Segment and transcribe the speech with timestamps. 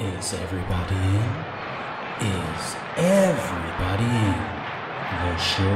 [0.00, 1.28] Is everybody in?
[2.20, 4.38] Is everybody in?
[5.10, 5.74] The show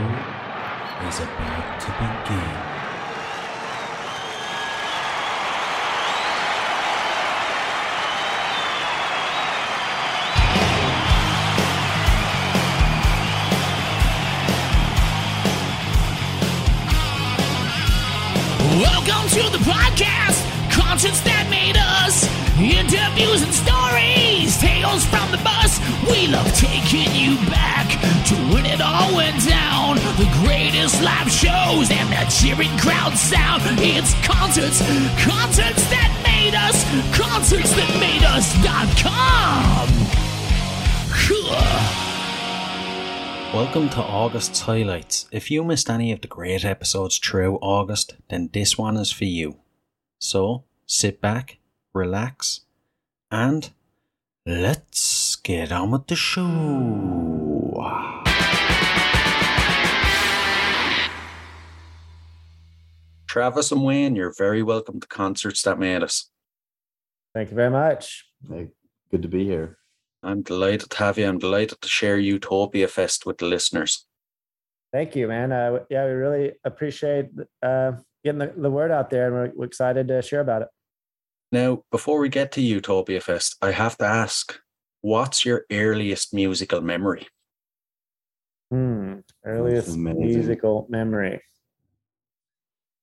[1.08, 2.72] is about to begin.
[18.78, 25.80] Welcome to the podcast, concerts that made us, interviews and stories, tales from the bus.
[26.08, 27.88] We love taking you back
[28.28, 29.96] to when it all went down.
[30.20, 33.62] The greatest live shows and the cheering crowd sound.
[33.80, 34.80] It's concerts,
[35.24, 36.84] concerts that made us,
[37.16, 39.88] concerts that made us.com.
[43.54, 45.28] Welcome to August's highlights.
[45.30, 49.26] If you missed any of the great episodes throughout August, then this one is for
[49.26, 49.56] you.
[50.18, 51.58] So sit back,
[51.94, 52.60] relax,
[53.30, 53.70] and
[54.46, 57.82] let's get on with the show.
[63.26, 66.30] Travis and Wayne, you're very welcome to Concerts That Made Us.
[67.34, 68.26] Thank you very much.
[68.46, 68.68] Hey,
[69.10, 69.78] good to be here.
[70.22, 71.26] I'm delighted to have you.
[71.26, 74.06] I'm delighted to share Utopia Fest with the listeners.
[74.92, 75.50] Thank you, man.
[75.50, 77.30] Uh, yeah, we really appreciate
[77.62, 80.68] uh, getting the, the word out there, and we're, we're excited to share about it.
[81.52, 84.58] Now, before we get to Utopia Fest, I have to ask,
[85.02, 87.28] what's your earliest musical memory?
[88.70, 89.16] Hmm.
[89.44, 91.42] Earliest musical memory.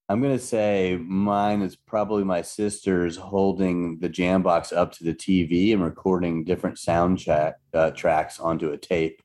[0.09, 5.14] I'm gonna say mine is probably my sisters holding the jam box up to the
[5.14, 9.22] TV and recording different sound chat uh, tracks onto a tape,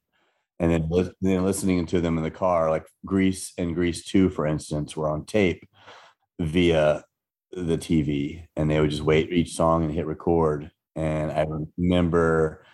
[0.58, 2.68] and then, lis- then listening to them in the car.
[2.68, 5.66] Like Grease and Grease Two, for instance, were on tape
[6.38, 7.02] via
[7.56, 10.70] the TV, and they would just wait each song and hit record.
[10.96, 12.64] And I remember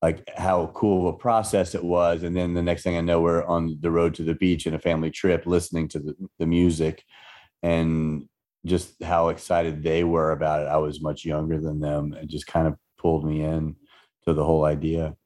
[0.00, 2.22] like how cool of a process it was.
[2.22, 4.74] And then the next thing I know, we're on the road to the beach in
[4.74, 7.04] a family trip, listening to the, the music
[7.62, 8.28] and
[8.64, 10.68] just how excited they were about it.
[10.68, 13.76] I was much younger than them and just kind of pulled me in
[14.26, 15.16] to the whole idea.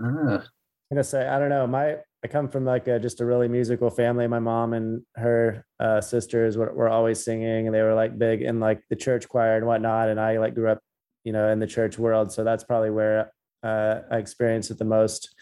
[0.00, 0.42] Ah, I'm
[0.90, 1.66] gonna say I don't know.
[1.66, 4.28] My I come from like a, just a really musical family.
[4.28, 8.42] My mom and her uh, sisters were, were always singing, and they were like big
[8.42, 10.08] in like the church choir and whatnot.
[10.08, 10.78] And I like grew up,
[11.24, 13.32] you know, in the church world, so that's probably where
[13.64, 15.34] uh, I experienced it the most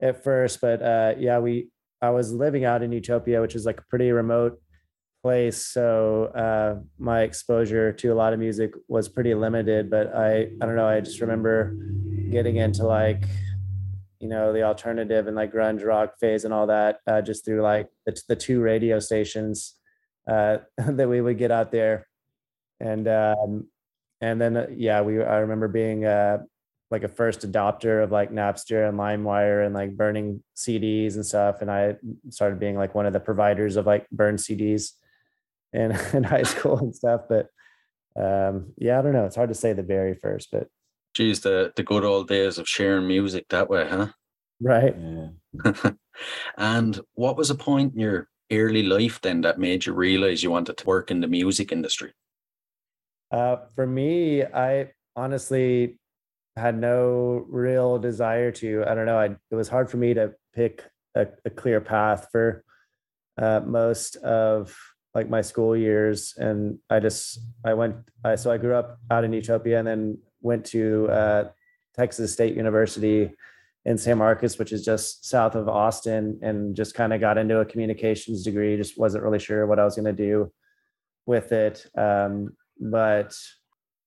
[0.00, 0.62] at first.
[0.62, 1.68] But uh, yeah, we
[2.00, 4.58] I was living out in Utopia, which is like a pretty remote
[5.22, 9.90] place, so uh, my exposure to a lot of music was pretty limited.
[9.90, 10.88] But I I don't know.
[10.88, 11.76] I just remember
[12.30, 13.24] getting into like
[14.24, 17.60] you know the alternative and like grunge rock phase and all that uh, just through
[17.60, 19.74] like the, the two radio stations
[20.26, 22.08] uh, that we would get out there.
[22.80, 23.66] And um,
[24.22, 26.38] and then uh, yeah we I remember being uh,
[26.90, 31.60] like a first adopter of like Napster and LimeWire and like burning CDs and stuff.
[31.60, 31.96] And I
[32.30, 34.92] started being like one of the providers of like burn CDs
[35.74, 37.22] in in high school and stuff.
[37.28, 37.48] But
[38.16, 39.26] um yeah I don't know.
[39.26, 40.68] It's hard to say the very first but
[41.14, 44.08] geez, the, the good old days of sharing music that way, huh?
[44.60, 45.90] right Yeah.
[46.58, 50.50] and what was a point in your early life then that made you realize you
[50.50, 52.12] wanted to work in the music industry?
[53.30, 55.98] Uh, for me, I honestly
[56.56, 58.84] had no real desire to.
[58.86, 59.18] I don't know.
[59.18, 62.64] I, it was hard for me to pick a, a clear path for
[63.38, 64.76] uh, most of
[65.14, 67.96] like my school years, and I just I went.
[68.24, 71.44] I so I grew up out in Utopia, and then went to uh,
[71.96, 73.32] Texas State University
[73.84, 77.60] in San Marcos, which is just south of Austin, and just kind of got into
[77.60, 78.76] a communications degree.
[78.76, 80.52] Just wasn't really sure what I was going to do
[81.26, 81.86] with it.
[81.96, 83.34] Um, but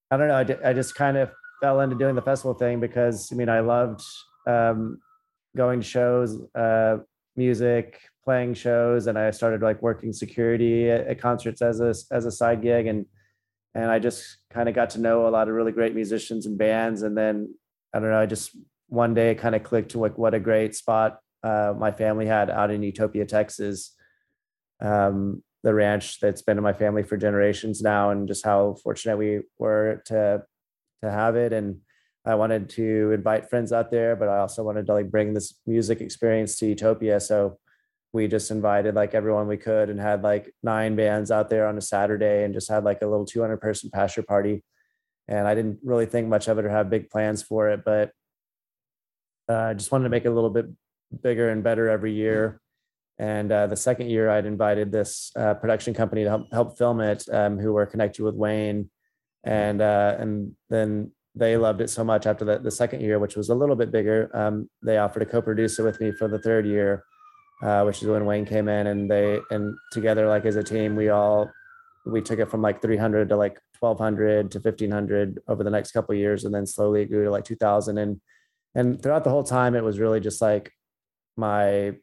[0.10, 0.58] I don't know.
[0.64, 1.32] I, just kind of
[1.62, 4.02] fell into doing the festival thing because I mean, I loved
[4.48, 5.00] um,
[5.56, 6.98] going to shows, uh,
[7.36, 12.26] music, playing shows, and I started like working security at, at concerts as a as
[12.26, 13.06] a side gig, and
[13.78, 16.58] and I just kind of got to know a lot of really great musicians and
[16.58, 17.54] bands, and then
[17.94, 18.58] I don't know, I just
[18.90, 22.50] one day kind of clicked to like what a great spot uh, my family had
[22.50, 23.96] out in Utopia, Texas.
[24.82, 29.18] Um, the ranch that's been in my family for generations now, and just how fortunate
[29.18, 30.44] we were to
[31.04, 31.54] to have it.
[31.54, 31.78] And
[32.26, 35.60] I wanted to invite friends out there, but I also wanted to like bring this
[35.68, 37.20] music experience to Utopia.
[37.20, 37.60] So
[38.14, 41.78] we just invited like everyone we could and had like nine bands out there on
[41.78, 44.64] a Saturday and just had like a little 200 person pasture party.
[45.28, 48.12] And I didn't really think much of it or have big plans for it, but
[49.50, 50.68] uh, I just wanted to make it a little bit
[51.22, 52.62] bigger and better every year.
[53.20, 57.02] And uh, the second year, I'd invited this uh, production company to help, help film
[57.02, 58.92] it, um, who were connected with Wayne,
[59.44, 63.36] and uh, and then they loved it so much after the, the second year, which
[63.36, 64.30] was a little bit bigger.
[64.36, 67.04] Um, they offered to co-produce it with me for the third year,
[67.62, 70.96] uh, which is when Wayne came in and they, and together, like as a team,
[70.96, 71.50] we all,
[72.06, 76.16] we took it from like 300 to like 1200 to 1500 over the next couple
[76.16, 76.46] years.
[76.46, 77.98] And then slowly it grew to like 2000.
[77.98, 78.22] And,
[78.76, 80.72] and throughout the whole time, it was really just like
[81.36, 81.96] my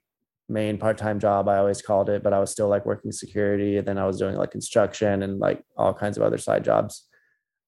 [0.49, 3.89] main part-time job i always called it but i was still like working security and
[3.89, 7.09] then i was doing like construction and like all kinds of other side jobs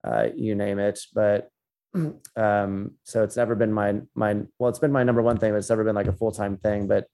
[0.04, 1.48] uh, you name it but
[2.36, 5.56] um so it's never been my my well it's been my number one thing but
[5.56, 7.06] it's never been like a full-time thing but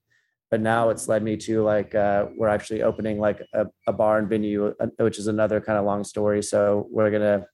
[0.53, 4.19] but now it's led me to like uh we're actually opening like a, a bar
[4.19, 6.43] and venue uh, which is another kind of long story.
[6.43, 7.47] So we're gonna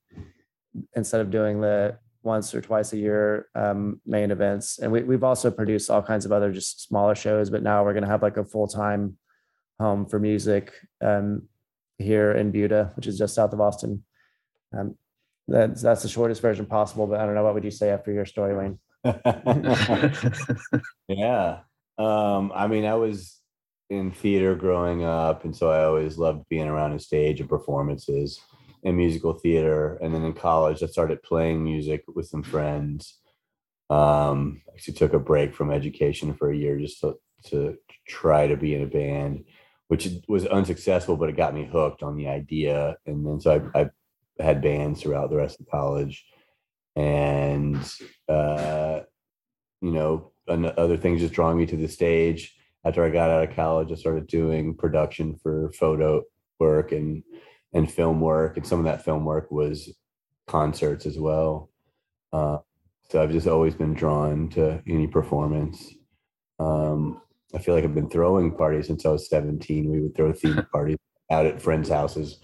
[0.97, 5.23] instead of doing the once or twice a year um, main events and we, we've
[5.23, 8.35] also produced all kinds of other just smaller shows but now we're to have like
[8.35, 9.17] a full-time
[9.79, 11.43] home for music um,
[11.99, 14.03] here in buda which is just south of austin.
[14.77, 14.97] Um,
[15.47, 18.11] that's that's the shortest version possible but i don't know what would you say after
[18.11, 18.77] your story wayne?
[21.07, 21.59] Yeah.
[21.99, 23.37] Um, I mean, I was
[23.89, 28.39] in theater growing up, and so I always loved being around a stage and performances
[28.83, 29.97] and musical theater.
[30.01, 33.19] And then in college, I started playing music with some friends.
[33.89, 37.15] Um, actually took a break from education for a year just to,
[37.47, 37.75] to
[38.07, 39.45] try to be in a band,
[39.87, 42.97] which was unsuccessful, but it got me hooked on the idea.
[43.07, 43.89] And then so I, I
[44.39, 46.23] had bands throughout the rest of college.
[46.95, 47.77] And
[48.29, 49.01] uh,
[49.81, 52.55] you know, other things just drawing me to the stage.
[52.85, 56.23] After I got out of college, I started doing production for photo
[56.59, 57.23] work and
[57.73, 59.93] and film work, and some of that film work was
[60.47, 61.69] concerts as well.
[62.33, 62.57] Uh,
[63.09, 65.93] so I've just always been drawn to any performance.
[66.59, 67.21] Um,
[67.53, 69.89] I feel like I've been throwing parties since I was 17.
[69.89, 70.97] We would throw theme parties
[71.31, 72.39] out at friends' houses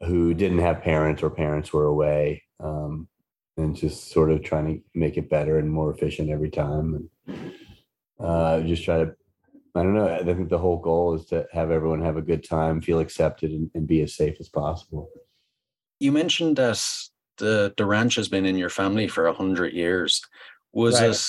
[0.00, 2.42] who didn't have parents or parents were away.
[2.60, 3.08] Um,
[3.56, 7.08] and just sort of trying to make it better and more efficient every time and
[8.22, 9.14] uh, just try to
[9.74, 12.44] i don't know i think the whole goal is to have everyone have a good
[12.44, 15.08] time feel accepted and, and be as safe as possible
[16.00, 16.82] you mentioned that
[17.38, 20.22] the the ranch has been in your family for a hundred years
[20.72, 21.10] was right.
[21.10, 21.22] it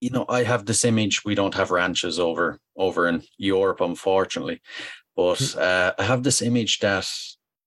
[0.00, 4.60] you know i have this image we don't have ranches over over in europe unfortunately
[5.16, 5.58] but hmm.
[5.58, 7.06] uh, i have this image that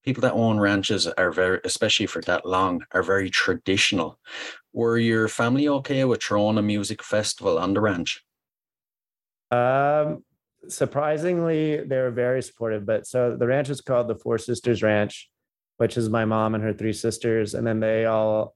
[0.03, 4.19] people that own ranches are very, especially for that long, are very traditional.
[4.73, 8.23] Were your family okay with throwing a music festival on the ranch?
[9.51, 10.23] Um,
[10.67, 12.85] surprisingly, they were very supportive.
[12.85, 15.29] But so the ranch is called the Four Sisters Ranch,
[15.77, 18.55] which is my mom and her three sisters, and then they all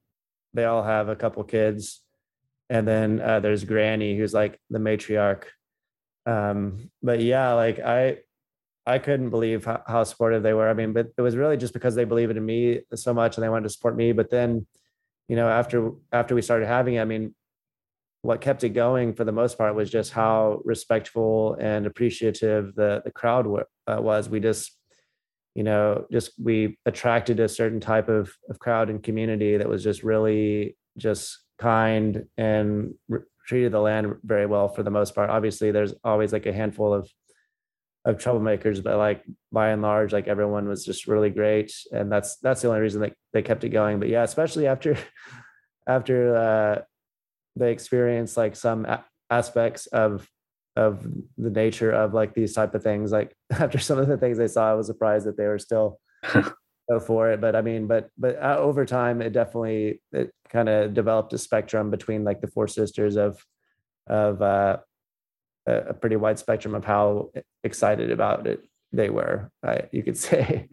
[0.54, 2.02] they all have a couple kids,
[2.70, 5.44] and then uh, there's Granny who's like the matriarch.
[6.26, 8.18] Um, but yeah, like I
[8.88, 10.70] I couldn't believe how, how, supportive they were.
[10.70, 13.44] I mean, but it was really just because they believed in me so much and
[13.44, 14.14] they wanted to support me.
[14.14, 14.66] But then,
[15.28, 17.36] you know, after after we started having it, I mean,
[18.22, 23.02] what kept it going for the most part was just how respectful and appreciative the
[23.04, 24.30] the crowd w- uh, was.
[24.30, 24.72] We just,
[25.54, 29.84] you know, just we attracted a certain type of of crowd and community that was
[29.84, 35.30] just really just kind and re- treated the land very well for the most part.
[35.30, 37.10] Obviously, there's always like a handful of
[38.08, 39.22] of troublemakers, but like
[39.52, 43.02] by and large, like everyone was just really great, and that's that's the only reason
[43.02, 44.00] that they kept it going.
[44.00, 44.98] But yeah, especially after
[45.88, 46.82] after uh,
[47.58, 50.26] they experienced like some a- aspects of
[50.78, 51.06] of
[51.38, 53.12] the nature of like these type of things.
[53.12, 56.00] Like after some of the things they saw, I was surprised that they were still
[57.06, 57.42] for it.
[57.42, 61.38] But I mean, but but uh, over time, it definitely it kind of developed a
[61.38, 63.44] spectrum between like the four sisters of
[64.08, 64.78] of uh,
[65.68, 67.32] a, pretty wide spectrum of how
[67.64, 69.52] excited about it they were.
[69.66, 70.68] Uh, you could say,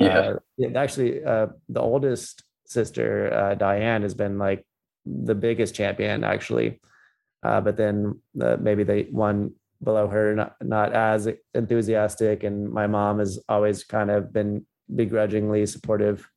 [0.00, 0.34] yeah.
[0.60, 4.66] Uh, actually, uh, the oldest sister uh, Diane has been like
[5.06, 6.80] the biggest champion actually,
[7.42, 9.52] uh, but then maybe the one
[9.82, 15.66] below her not not as enthusiastic, and my mom has always kind of been begrudgingly
[15.66, 16.28] supportive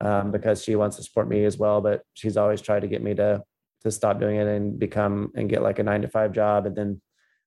[0.00, 3.02] um, because she wants to support me as well, but she's always tried to get
[3.02, 3.42] me to
[3.82, 6.74] to stop doing it and become and get like a nine to five job and
[6.76, 7.00] then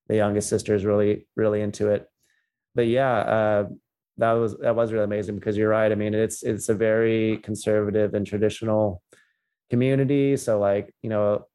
[0.07, 2.07] the youngest sister is really really into it.
[2.75, 3.67] But yeah uh,
[4.17, 5.91] that was that was really amazing because you're right.
[5.91, 9.01] I mean it's it's a very conservative and traditional
[9.69, 10.37] community.
[10.37, 11.45] So like you know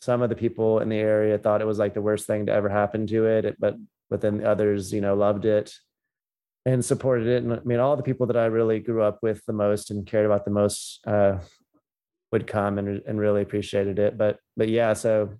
[0.00, 2.52] some of the people in the area thought it was like the worst thing to
[2.52, 3.76] ever happen to it but
[4.10, 5.72] but then the others you know loved it
[6.66, 7.42] and supported it.
[7.42, 10.06] And i mean all the people that i really grew up with the most and
[10.06, 11.38] cared about the most uh,
[12.32, 14.18] would come and, and really appreciated it.
[14.18, 15.38] But but yeah so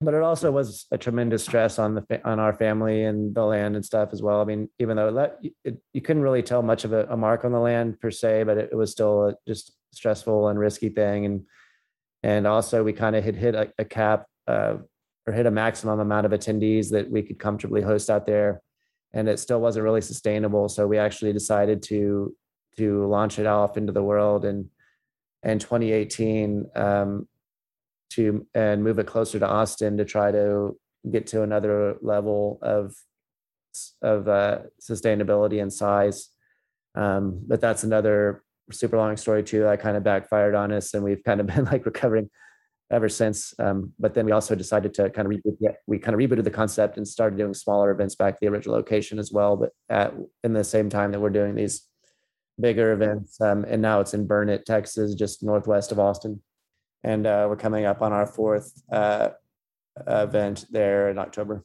[0.00, 3.74] but it also was a tremendous stress on the on our family and the land
[3.74, 4.40] and stuff as well.
[4.40, 7.44] I mean, even though it, it you couldn't really tell much of a, a, mark
[7.44, 10.88] on the land per se, but it, it was still a, just stressful and risky
[10.88, 11.26] thing.
[11.26, 11.46] And
[12.22, 14.76] and also we kind of had hit a, a cap uh,
[15.26, 18.62] or hit a maximum amount of attendees that we could comfortably host out there,
[19.12, 20.68] and it still wasn't really sustainable.
[20.68, 22.36] So we actually decided to
[22.76, 24.66] to launch it off into the world and
[25.42, 27.26] in 2018 um,
[28.10, 30.76] to and move it closer to Austin to try to
[31.10, 32.94] get to another level of
[34.02, 36.30] of uh, sustainability and size.
[36.94, 39.62] Um, but that's another super long story too.
[39.62, 42.30] That kind of backfired on us, and we've kind of been like recovering
[42.90, 43.54] ever since.
[43.58, 45.56] Um, but then we also decided to kind of reboot.
[45.60, 48.48] Yeah, we kind of rebooted the concept and started doing smaller events back at the
[48.48, 49.56] original location as well.
[49.56, 51.86] But at in the same time that we're doing these
[52.60, 56.42] bigger events, um, and now it's in Burnet, Texas, just northwest of Austin,
[57.02, 59.30] and uh, we're coming up on our fourth uh,
[60.06, 61.64] event there in October.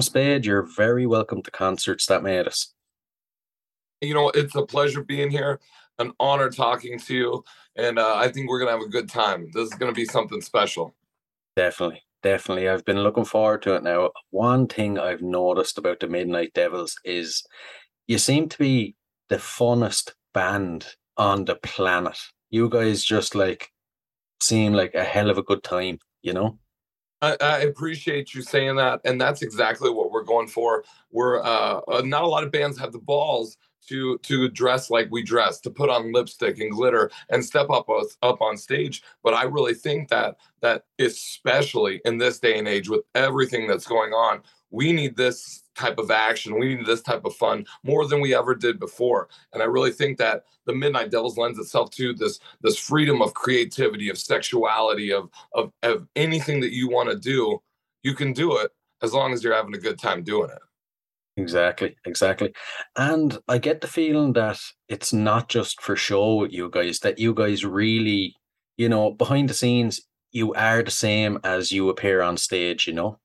[0.00, 2.72] Spade, you're very welcome to Concerts That Made Us.
[4.00, 5.60] You know, it's a pleasure being here,
[5.98, 7.44] an honor talking to you,
[7.76, 9.50] and uh, I think we're going to have a good time.
[9.52, 10.94] This is going to be something special.
[11.56, 12.68] Definitely, definitely.
[12.68, 14.10] I've been looking forward to it now.
[14.30, 17.42] One thing I've noticed about the Midnight Devils is
[18.06, 18.96] you seem to be
[19.28, 22.18] the funnest band on the planet.
[22.50, 23.68] You guys just like
[24.42, 26.58] seem like a hell of a good time, you know?
[27.22, 30.84] I, I, appreciate you saying that, and that's exactly what we're going for.
[31.10, 33.58] We're uh, uh, not a lot of bands have the balls
[33.88, 37.88] to to dress like we dress, to put on lipstick and glitter and step up
[38.22, 39.02] up on stage.
[39.22, 43.86] But I really think that that especially in this day and age, with everything that's
[43.86, 46.58] going on, we need this type of action.
[46.58, 49.28] We need this type of fun more than we ever did before.
[49.52, 53.34] And I really think that the Midnight Devils lends itself to this this freedom of
[53.34, 57.60] creativity, of sexuality, of of, of anything that you want to do.
[58.02, 58.70] You can do it
[59.02, 60.58] as long as you're having a good time doing it.
[61.36, 62.52] Exactly, exactly.
[62.96, 67.32] And I get the feeling that it's not just for show you guys, that you
[67.34, 68.34] guys really,
[68.76, 70.00] you know, behind the scenes,
[70.32, 73.18] you are the same as you appear on stage, you know?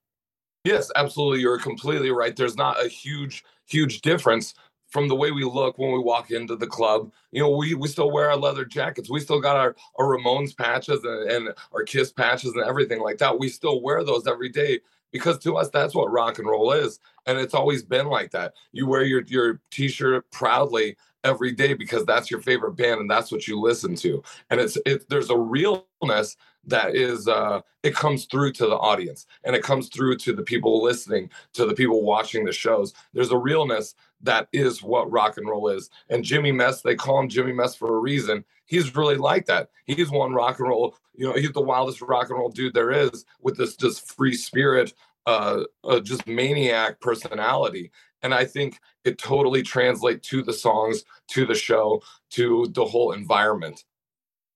[0.66, 1.42] Yes, absolutely.
[1.42, 2.34] You're completely right.
[2.34, 4.54] There's not a huge, huge difference
[4.88, 7.12] from the way we look when we walk into the club.
[7.30, 9.08] You know, we, we still wear our leather jackets.
[9.08, 13.18] We still got our, our Ramones patches and, and our Kiss patches and everything like
[13.18, 13.38] that.
[13.38, 14.80] We still wear those every day
[15.12, 18.54] because to us that's what rock and roll is and it's always been like that.
[18.72, 23.32] You wear your your t-shirt proudly every day because that's your favorite band and that's
[23.32, 24.22] what you listen to.
[24.50, 29.26] And it's it there's a realness that is uh it comes through to the audience
[29.44, 32.94] and it comes through to the people listening to the people watching the shows.
[33.12, 35.90] There's a realness that is what rock and roll is.
[36.08, 39.68] And jimmy mess they call him jimmy mess for a reason he's really like that
[39.86, 42.92] he's one rock and roll you know he's the wildest rock and roll dude there
[42.92, 44.92] is with this just free spirit
[45.26, 47.90] uh, uh just maniac personality
[48.22, 52.00] and i think it totally translates to the songs to the show
[52.30, 53.84] to the whole environment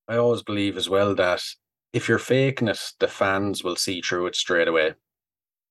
[0.08, 1.42] i always believe as well that
[1.92, 4.94] if you're faking it, the fans will see through it straight away.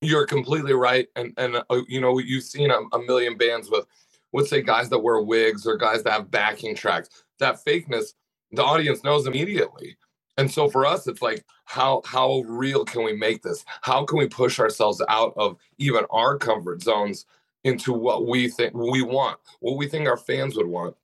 [0.02, 3.86] You're completely right, and and uh, you know you've seen a, a million bands with,
[4.32, 7.08] let's say, guys that wear wigs or guys that have backing tracks.
[7.38, 8.14] That fakeness,
[8.52, 9.96] the audience knows immediately.
[10.36, 13.64] And so for us, it's like, how how real can we make this?
[13.82, 17.26] How can we push ourselves out of even our comfort zones
[17.64, 20.96] into what we think we want, what we think our fans would want?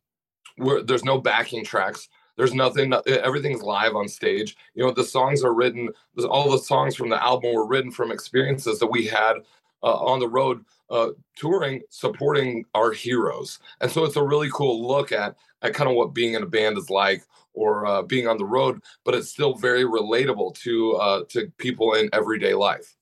[0.56, 2.92] Where there's no backing tracks, there's nothing.
[3.06, 4.56] Everything's live on stage.
[4.74, 5.90] You know, the songs are written.
[6.28, 9.36] All the songs from the album were written from experiences that we had
[9.82, 13.58] uh, on the road uh, touring, supporting our heroes.
[13.80, 16.46] And so it's a really cool look at at kind of what being in a
[16.46, 17.22] band is like,
[17.54, 18.80] or uh, being on the road.
[19.04, 22.94] But it's still very relatable to uh, to people in everyday life.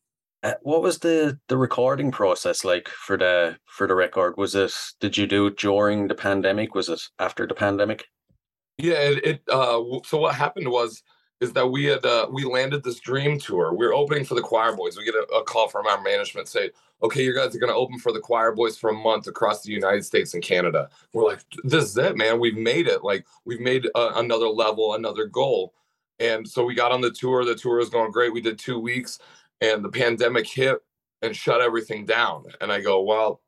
[0.43, 4.37] Uh, what was the the recording process like for the for the record?
[4.37, 6.75] Was it did you do it during the pandemic?
[6.75, 8.05] Was it after the pandemic?
[8.77, 11.03] Yeah, it, it uh so what happened was
[11.41, 13.75] is that we had uh, we landed this dream tour.
[13.75, 14.97] We are opening for the Choir Boys.
[14.97, 16.71] We get a, a call from our management say,
[17.03, 19.63] "Okay, you guys are going to open for the Choir Boys for a month across
[19.63, 22.41] the United States and Canada." We're like, "This is it, man.
[22.41, 23.05] We've made it.
[23.05, 25.75] Like we've made uh, another level, another goal."
[26.21, 27.45] And so we got on the tour.
[27.45, 28.33] The tour was going great.
[28.33, 29.19] We did two weeks,
[29.61, 30.79] and the pandemic hit
[31.23, 32.45] and shut everything down.
[32.61, 33.43] And I go, "Well,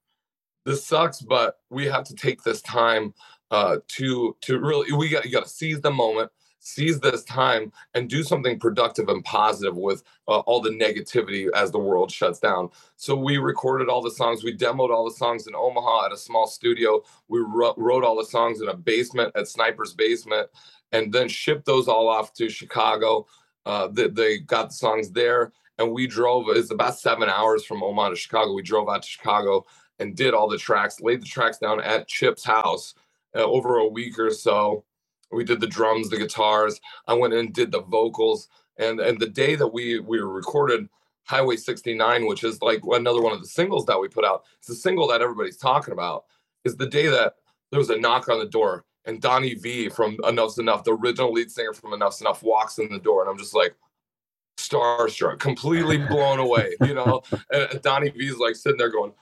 [0.64, 3.14] this sucks, but we have to take this time
[3.51, 6.31] uh, to to really we got you got to seize the moment
[6.66, 11.70] seize this time and do something productive and positive with uh, all the negativity as
[11.70, 12.68] the world shuts down.
[12.96, 16.16] So we recorded all the songs, we demoed all the songs in Omaha at a
[16.16, 17.02] small studio.
[17.29, 20.48] We wrote all the songs in a basement at Sniper's Basement,
[20.90, 23.26] and then shipped those all off to Chicago.
[23.64, 26.46] Uh, they, they got the songs there, and we drove.
[26.48, 28.55] It's about seven hours from Omaha to Chicago.
[28.55, 29.64] We drove out to Chicago
[30.00, 32.94] and did all the tracks, laid the tracks down at Chip's house
[33.37, 34.85] uh, over a week or so.
[35.32, 36.80] We did the drums, the guitars.
[37.06, 38.48] I went in and did the vocals.
[38.78, 40.88] And and the day that we we recorded
[41.24, 44.44] Highway 69, which is like another one of the singles that we put out.
[44.58, 46.24] It's the single that everybody's talking about.
[46.64, 47.34] Is the day that
[47.70, 51.32] there was a knock on the door and Donnie Vie from Enuff Z'Nuff, the original
[51.32, 53.74] lead singer from Enuff Z'Nuff, walks in the door, and I'm just like
[54.58, 56.74] starstruck, completely blown away.
[56.82, 59.12] You know, and Donnie Vie's like sitting there going,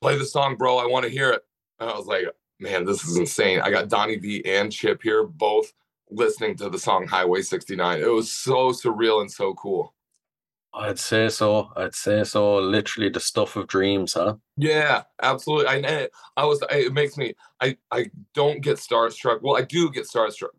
[0.00, 0.78] "Play the song, bro.
[0.78, 1.42] I want to hear it."
[1.80, 2.24] And I was like,
[2.64, 3.60] man, this is insane.
[3.60, 5.72] I got Donnie Vie and Chip here, both
[6.10, 8.00] listening to the song Highway 69.
[8.00, 9.94] It was so surreal and so cool.
[10.72, 11.70] I'd say so.
[11.76, 12.56] I'd say so.
[12.56, 14.34] Literally the stuff of dreams, huh?
[14.56, 15.68] Yeah, absolutely.
[15.68, 16.64] I I was.
[16.70, 17.34] It makes me.
[17.60, 19.40] I I don't get starstruck.
[19.42, 20.54] Well, I do get starstruck,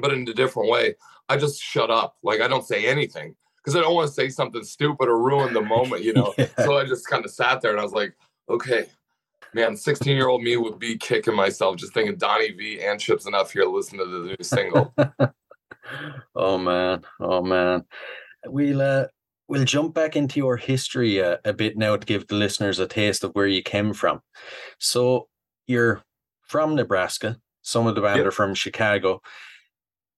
[0.00, 0.94] but in a different way.
[1.28, 2.16] I just shut up.
[2.22, 3.34] Like I don't say anything.
[3.58, 6.32] because I don't want to say something stupid or ruin the moment, you know.
[6.38, 6.46] Yeah.
[6.64, 8.14] So I just kind of sat there and I was like,
[8.48, 8.86] okay,
[9.54, 13.20] man, 16 year old me would be kicking myself just thinking Donnie Vie and Chip
[13.20, 14.94] Z'Nuff here listen to the new single.
[16.34, 17.84] oh man, oh man.
[18.46, 19.06] We'll uh,
[19.48, 22.86] we'll jump back into your history uh, a bit now to give the listeners a
[22.86, 24.20] taste of where you came from.
[24.78, 25.28] So
[25.66, 26.02] you're
[26.42, 27.38] from Nebraska.
[27.62, 28.26] Some of the band Yep.
[28.26, 29.20] are from Chicago.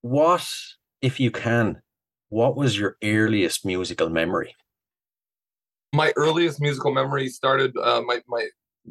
[0.02, 0.46] What,
[1.02, 1.82] if you can,
[2.28, 4.54] what was your earliest musical memory?
[5.92, 8.46] my earliest musical memory started uh, my my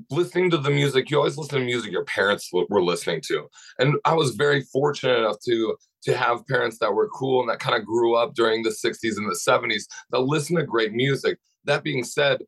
[0.10, 1.10] listening to the music.
[1.10, 3.48] You always listen to music your parents were listening to,
[3.80, 7.60] and I was very fortunate enough to to have parents that were cool and that
[7.60, 11.40] kind of grew up during the '60s and the '70s that listen to great music.
[11.66, 12.42] That being said,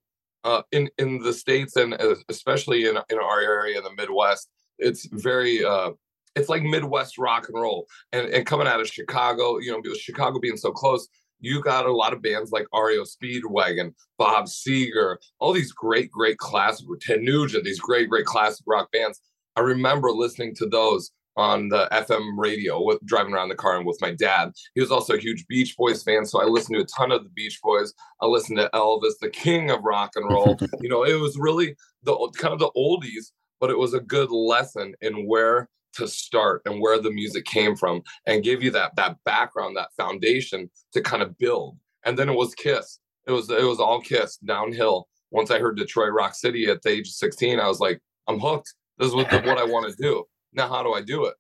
[0.43, 4.49] uh, in in the states and uh, especially in in our area in the Midwest,
[4.80, 5.91] it's very uh,
[6.36, 7.88] it's like Midwest rock and roll.
[8.12, 11.08] And and coming out of Chicago, you know, Chicago being so close,
[11.41, 16.38] you got a lot of bands like REO Speedwagon, Bob Seger, all these great, great
[16.38, 19.19] classic, Nugent, these great, great classic rock bands.
[19.56, 23.86] I remember listening to those on the FM radio with driving around the car and
[23.86, 24.51] with my dad.
[24.75, 27.23] He was also a huge Beach Boys fan, so I listened to a ton of
[27.23, 27.93] the Beach Boys.
[28.21, 30.58] I listened to Elvis, the king of rock and roll.
[30.82, 34.32] you know, it was really the kind of the oldies, but it was a good
[34.32, 38.95] lesson in where to start and where the music came from and give you that
[38.95, 41.77] that background, that foundation to kind of build.
[42.06, 42.99] And then it was Kiss.
[43.27, 45.08] It was it was all Kiss downhill.
[45.32, 48.39] Once I heard Detroit Rock City at the age of 16, I was like, I'm
[48.39, 48.73] hooked.
[48.97, 50.25] This is what, what I want to do.
[50.54, 51.36] Now, how do I do it?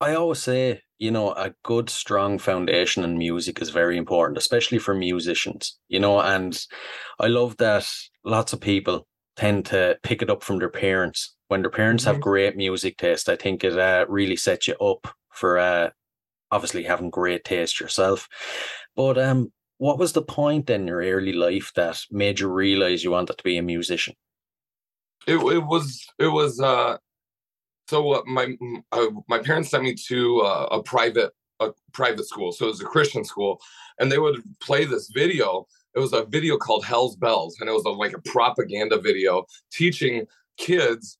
[0.00, 4.78] I always say, you know, a good, strong foundation in music is very important, especially
[4.78, 6.60] for musicians, you know, and
[7.18, 7.88] I love that
[8.24, 11.36] lots of people tend to pick it up from their parents.
[11.48, 12.20] When their parents have Mhm.
[12.20, 15.90] great music taste, I think it uh, really sets you up for uh,
[16.50, 18.28] obviously having great taste yourself.
[18.94, 23.12] But um, what was the point in your early life that made you realize you
[23.12, 24.14] wanted to be a musician?
[25.26, 26.96] it, it was it was uh
[27.88, 28.56] so uh, my
[28.92, 32.80] uh, my parents sent me to uh, a private a private school so it was
[32.80, 33.60] a christian school
[33.98, 37.72] and they would play this video it was a video called hell's bells and it
[37.72, 40.24] was a, like a propaganda video teaching
[40.56, 41.18] kids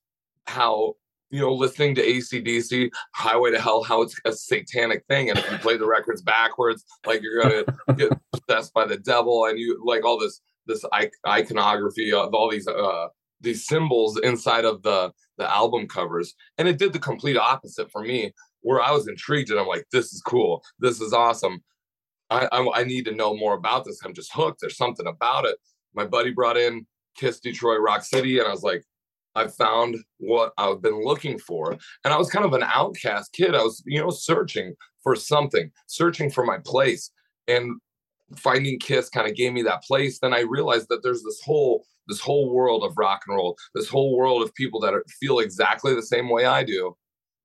[0.49, 0.95] how
[1.31, 5.51] you know listening to acdc highway to hell how it's a satanic thing and if
[5.51, 7.65] you play the records backwards like you're gonna
[7.97, 10.85] get possessed by the devil and you like all this this
[11.27, 13.09] iconography of all these uh
[13.41, 16.35] these symbols inside of the the album covers.
[16.59, 18.33] And it did the complete opposite for me
[18.63, 20.63] where i was intrigued and i'm like this is cool.
[20.79, 21.63] This is awesome.
[22.31, 24.01] I, I i need to know more about this.
[24.05, 24.61] I'm just hooked.
[24.61, 25.57] There's something about it.
[25.95, 28.85] My buddy brought in kiss detroit rock city and i was like
[29.35, 31.73] i found what i've been looking for
[32.05, 35.71] and i was kind of an outcast kid i was you know searching for something
[35.87, 37.11] searching for my place
[37.47, 37.73] and
[38.37, 41.85] finding kiss kind of gave me that place then i realized that there's this whole
[42.09, 45.39] this whole world of rock and roll, this whole world of people that are, feel
[45.39, 46.97] exactly the same way I do,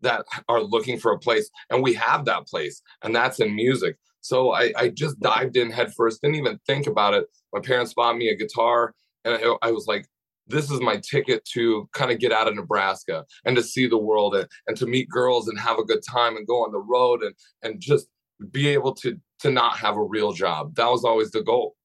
[0.01, 3.97] that are looking for a place, and we have that place, and that's in music.
[4.21, 7.25] So I, I just dived in headfirst, didn't even think about it.
[7.53, 8.93] My parents bought me a guitar,
[9.25, 10.07] and I, I was like,
[10.47, 13.97] this is my ticket to kind of get out of Nebraska and to see the
[13.97, 16.79] world and, and to meet girls and have a good time and go on the
[16.79, 18.07] road and and just
[18.51, 20.75] be able to to not have a real job.
[20.75, 21.75] That was always the goal.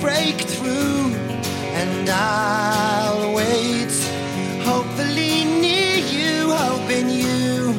[0.00, 1.14] Trying to break through,
[1.74, 3.92] and I'll wait,
[4.64, 7.74] hopefully near you, hoping you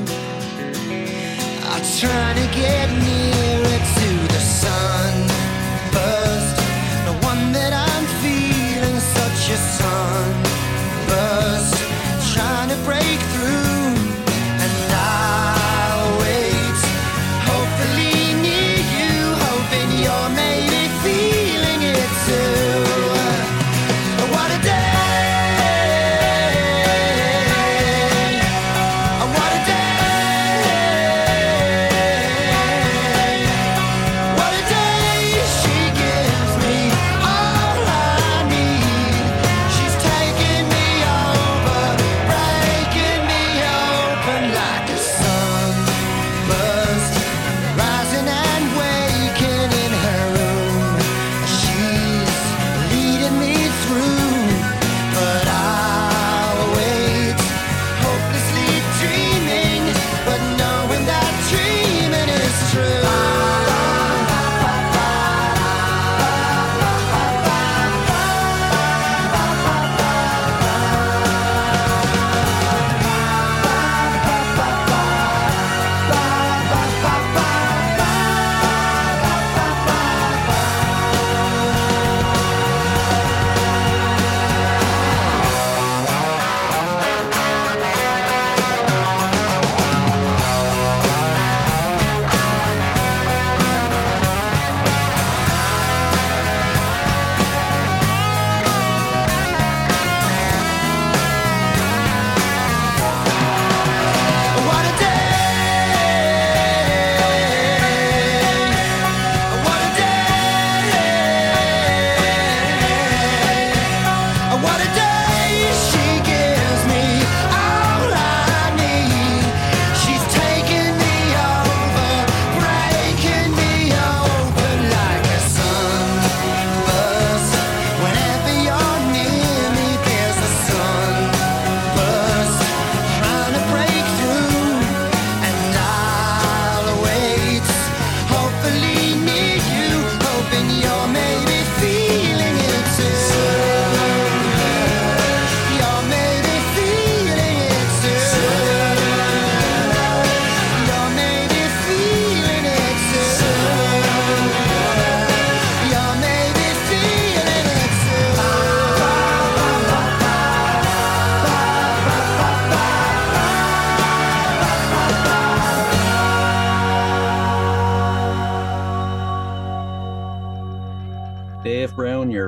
[1.70, 3.41] are trying to get nearer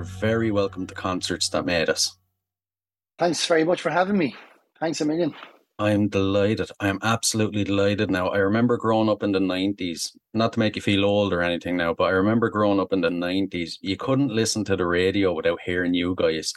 [0.04, 2.18] very welcome to Concerts That Made Us.
[3.18, 4.36] Thanks very much for having me.
[4.80, 5.34] Thanks a million.
[5.80, 6.70] I'm delighted.
[6.80, 8.28] I am absolutely delighted now.
[8.28, 11.78] I remember growing up in the 90s, not to make you feel old or anything
[11.78, 13.78] now, but I remember growing up in the 90s.
[13.82, 16.54] You couldn't listen to the radio without hearing you guys.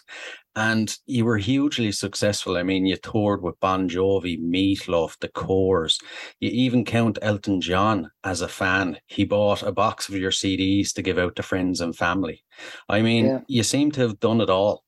[0.57, 2.57] And you were hugely successful.
[2.57, 6.03] I mean, you toured with Bon Jovi, Meatloaf, The Corrs.
[6.41, 8.99] You even count Elton John as a fan.
[9.07, 12.43] He bought a box of your CDs to give out to friends and family.
[12.89, 13.41] I mean, Yeah.
[13.49, 14.83] you seem to have done it all.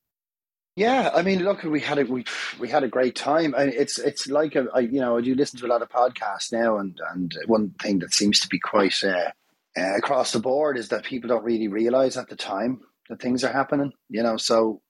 [0.74, 2.24] Yeah, I mean, look, we had a we
[2.61, 3.52] we had a great time.
[3.54, 5.88] I it's it's like a I, you know, I do listen to a lot of
[5.88, 9.33] podcasts now, and and one thing that seems to be quite uh,
[9.76, 13.42] uh, across the board is that people don't really realize at the time that things
[13.42, 13.92] are happening.
[14.09, 14.81] You know, so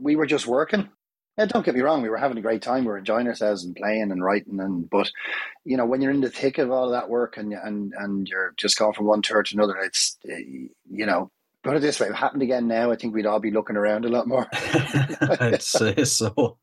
[0.00, 0.88] we were just working.
[1.38, 2.84] Yeah, don't get me wrong, we were having a great time.
[2.84, 5.10] We were enjoying ourselves and playing and writing, and but
[5.64, 8.52] you know, when you're in the thick of all that work and and and you're
[8.56, 11.30] just going from one tour to another, it's you know.
[11.62, 13.76] Put it this way: if it happened again now, I think we'd all be looking
[13.76, 14.46] around a lot more.
[15.40, 16.58] I'd say so.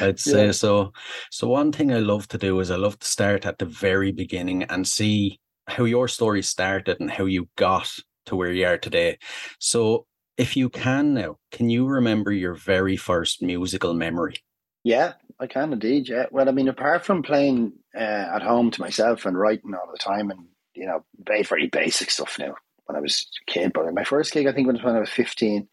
[0.00, 0.52] I'd say Yeah.
[0.52, 0.92] so.
[1.30, 4.12] So one thing I love to do is I love to start at the very
[4.12, 7.90] beginning and see how your story started and how you got
[8.26, 9.18] to where you are today.
[9.58, 14.36] So if you can now, can you remember your very first musical memory?
[14.84, 16.08] Yeah, I can indeed.
[16.08, 16.26] Yeah.
[16.30, 17.98] Well, I mean, apart from playing uh,
[18.34, 22.10] at home to myself and writing all the time, and you know, very very basic
[22.10, 22.54] stuff now
[22.86, 23.72] when I was a kid.
[23.72, 25.68] But my first gig, I think, was when I was fifteen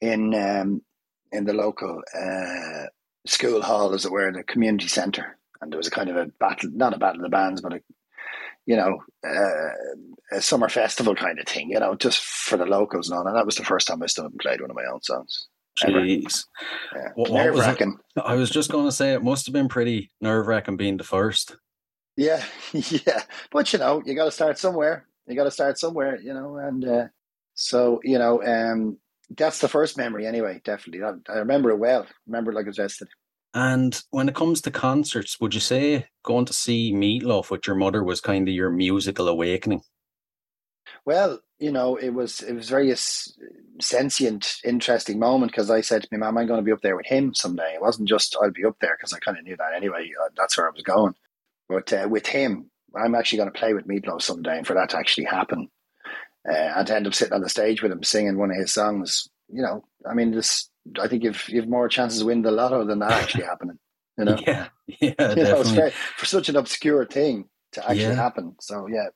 [0.00, 0.82] in um,
[1.32, 2.86] in the local uh,
[3.26, 6.16] school hall, as it were, in the community centre, and there was a kind of
[6.16, 7.80] a battle, not a battle of the bands, but a
[8.70, 13.10] you know, uh, a summer festival kind of thing, you know, just for the locals
[13.10, 13.26] and all.
[13.26, 15.02] And that was the first time I stood up and played one of my own
[15.02, 15.48] songs.
[15.82, 16.44] Jeez.
[16.94, 17.08] Yeah.
[17.16, 17.98] What- what was Nerve wracking.
[18.24, 21.04] I was just going to say it must have been pretty nerve wracking being the
[21.04, 21.56] first.
[22.16, 23.22] Yeah, yeah.
[23.50, 25.06] But you know, you got to start somewhere.
[25.26, 26.56] You got to start somewhere, you know.
[26.58, 27.04] And uh,
[27.54, 28.98] so, you know, um,
[29.36, 30.60] that's the first memory, anyway.
[30.64, 32.06] Definitely, I, I remember it well.
[32.28, 33.10] Remember it like it was yesterday.
[33.52, 37.76] And when it comes to concerts, would you say going to see Meatloaf with your
[37.76, 39.82] mother was kind of your musical awakening?
[41.04, 42.94] Well, you know, it was it was very
[43.80, 46.96] sentient, interesting moment because I said to my mum, "I'm going to be up there
[46.96, 49.56] with him someday." It wasn't just I'll be up there because I kind of knew
[49.56, 50.10] that anyway.
[50.20, 51.14] Uh, that's where I was going.
[51.68, 54.90] But uh, with him, I'm actually going to play with Meatloaf someday, and for that
[54.90, 55.68] to actually happen,
[56.48, 58.72] uh, and to end up sitting on the stage with him singing one of his
[58.72, 62.50] songs, you know, I mean, this I think you've you've more chances of winning the
[62.50, 63.78] lotto than that actually happening.
[64.18, 65.74] You know, Yeah, yeah, you know, definitely.
[65.74, 68.14] very, for such an obscure thing to actually Yeah.
[68.14, 68.56] happen.
[68.60, 69.08] So yeah,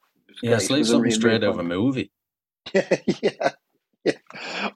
[0.43, 2.11] Yeah, it's like something straight out of a movie.
[2.75, 3.51] yeah,
[4.05, 4.19] yeah,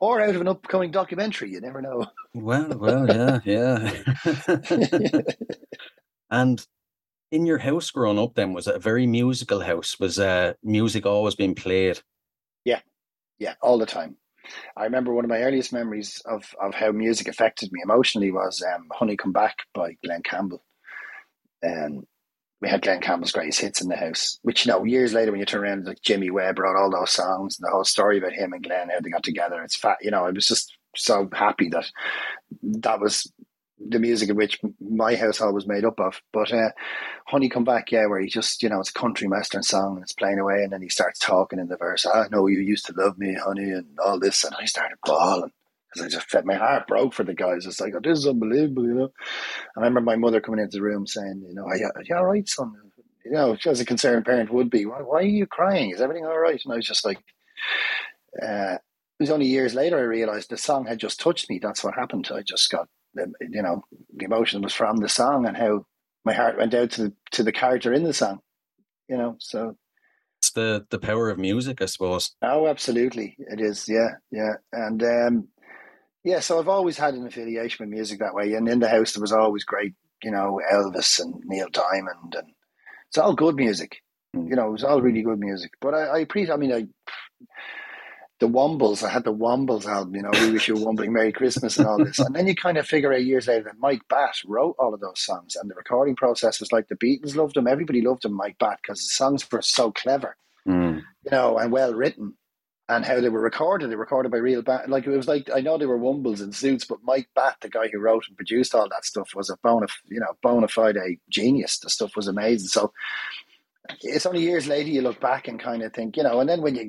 [0.01, 1.51] or out of an upcoming documentary.
[1.53, 2.07] You never know.
[2.35, 3.93] Well, well, yeah, yeah.
[6.31, 6.67] and
[7.31, 9.99] in your house growing up, then was it a very musical house?
[10.01, 12.01] Was uh, music always being played?
[12.65, 12.81] Yeah,
[13.39, 14.17] yeah, all the time.
[14.77, 18.63] I remember one of my earliest memories of, of how music affected me emotionally was
[18.63, 20.63] um, "Honey Come Back" by Glen Campbell,
[21.63, 22.05] and
[22.61, 24.39] we had Glen Campbell's greatest hits in the house.
[24.43, 27.11] Which you know, years later, when you turn around, like Jimmy Webb wrote all those
[27.11, 29.63] songs and the whole story about him and Glen, how they got together.
[29.63, 30.25] It's fat, you know.
[30.25, 31.87] I was just so happy that
[32.63, 33.31] that was
[33.87, 36.21] the music in which my household was made up of.
[36.33, 36.71] But uh,
[37.27, 40.03] Honey Come Back, yeah, where he just, you know, it's a country western song and
[40.03, 42.87] it's playing away and then he starts talking in the verse, I know you used
[42.87, 44.45] to love me, honey, and all this.
[44.45, 45.53] And I started bawling
[45.89, 47.67] because I just felt my heart broke for the guys.
[47.67, 49.13] It's like, oh, this is unbelievable, you know.
[49.77, 52.17] I remember my mother coming into the room saying, you know, are you, are you
[52.17, 52.75] all right, son?
[53.25, 55.91] You know, as a concerned parent would be, why, why are you crying?
[55.91, 56.61] Is everything all right?
[56.65, 57.19] And I was just like,
[58.43, 58.77] uh,
[59.19, 61.59] it was only years later I realized the song had just touched me.
[61.59, 62.31] That's what happened.
[62.33, 63.83] I just got, you know,
[64.17, 65.87] the emotion was from the song and how
[66.25, 68.41] my heart went out to the, to the character in the song.
[69.09, 69.77] You know, so
[70.41, 72.35] It's the the power of music, I suppose.
[72.43, 73.89] oh, absolutely, it is.
[73.89, 75.49] Yeah, yeah, and um,
[76.25, 76.41] yeah.
[76.41, 79.23] So I've always had an affiliation with music that way, and in the house there
[79.23, 82.49] was always great, you know, Elvis and Neil Diamond, and
[83.09, 83.99] it's all good music.
[84.35, 85.71] You know, it was all really good music.
[85.81, 86.53] But I, I appreciate.
[86.53, 86.87] I mean, I
[88.41, 89.03] the Wombles.
[89.03, 90.15] I had the Wombles album.
[90.15, 92.19] You know, we wish you a Wombling Merry Christmas and all this.
[92.19, 95.01] And then you kind of figure out years later that Mike Batt wrote all of
[95.01, 97.67] those songs, and the recording process was like the Beatles loved him.
[97.67, 100.99] Everybody loved him, Mike Batt, because the songs were so clever, Mm.
[101.25, 102.35] you know, and well written.
[102.91, 104.91] And how they were recorded, they were recorded by real band.
[104.91, 107.69] Like it was like I know they were Wombles and suits, but Mike Batt, the
[107.69, 110.97] guy who wrote and produced all that stuff, was a bona, you know, bona fide
[111.29, 111.79] genius.
[111.81, 112.69] The stuff was amazing.
[112.69, 112.93] So
[114.01, 116.63] it's only years later you look back and kind of think, you know, and then
[116.63, 116.89] when you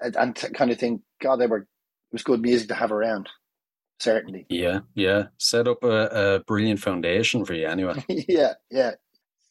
[0.00, 1.66] and, and t- kind of think, God, they were it
[2.12, 3.28] was good music to have around.
[3.98, 5.24] Certainly, Yeah, yeah.
[5.38, 8.04] Set up a, a brilliant foundation for you, anyway.
[8.08, 8.92] yeah, yeah.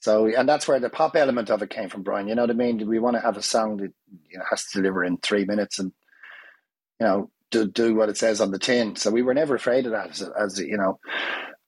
[0.02, 2.28] So and that's where the pop element of it came from, Brian.
[2.28, 2.88] You know what I mean?
[2.88, 3.92] We want to have a song that
[4.30, 5.92] you know has to deliver in three minutes, and
[7.00, 8.96] you know do, do what it says on the tin.
[8.96, 11.00] So we were never afraid of that, as, as you know.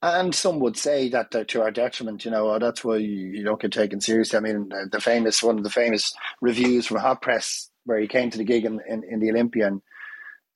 [0.02, 3.10] And some would say that uh, to our detriment, you know, oh, that's why you,
[3.10, 4.38] you don't get taken seriously.
[4.38, 8.08] I mean, the, the famous one of the famous reviews from Hot Press where he
[8.08, 9.82] came to the gig in, in, in the Olympian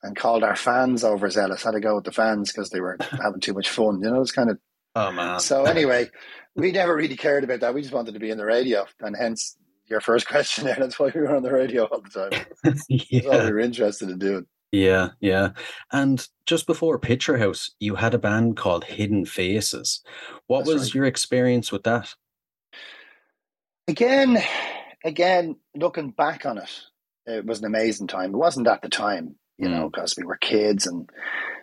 [0.04, 1.64] and, called our fans overzealous.
[1.64, 4.02] Had to go with the fans because they were having too much fun.
[4.04, 4.60] You know, it's kind of
[4.96, 5.40] Oh man.
[5.40, 5.64] so.
[5.64, 6.10] Anyway,
[6.56, 7.74] we never really cared about that.
[7.74, 10.78] We just wanted to be in the radio, and hence your first question there.
[10.78, 12.46] That's why we were on the radio all the time.
[12.64, 13.46] That's all yeah.
[13.46, 14.46] we were interested in doing.
[14.72, 15.50] Yeah, yeah.
[15.92, 20.02] And just before Picture House, you had a band called Hidden Faces.
[20.48, 20.96] What That's was right.
[20.96, 22.14] your experience with that?
[23.90, 24.42] Again,
[25.04, 26.84] again, looking back on it,
[27.32, 28.32] it was an amazing time.
[28.34, 31.10] It wasn't at the time, you know, because we were kids and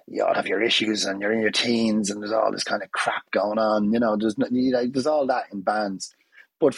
[0.06, 2.82] you all have your issues and you're in your teens and there's all this kind
[2.82, 3.92] of crap going on.
[3.92, 6.14] You know, there's you know, there's all that in bands.
[6.60, 6.76] But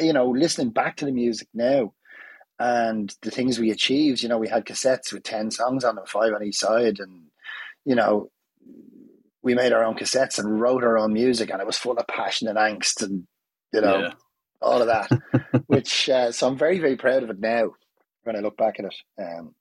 [0.00, 1.94] you know, listening back to the music now
[2.58, 6.04] and the things we achieved, you know, we had cassettes with ten songs on them,
[6.06, 7.24] five on each side, and
[7.84, 8.30] you know,
[9.42, 12.06] we made our own cassettes and wrote our own music, and it was full of
[12.06, 13.26] passion and angst and
[13.72, 14.12] you know Yeah.
[14.60, 15.10] all of that.
[15.66, 17.70] which uh, so I'm very very proud of it now
[18.24, 18.94] when I look back at it.
[19.20, 19.54] Um,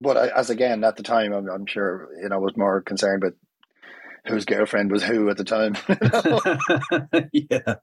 [0.00, 2.80] but I, as again at the time, I'm, I'm sure you know I was more
[2.80, 3.34] concerned with
[4.26, 5.76] whose girlfriend was who at the time.
[7.32, 7.74] yeah.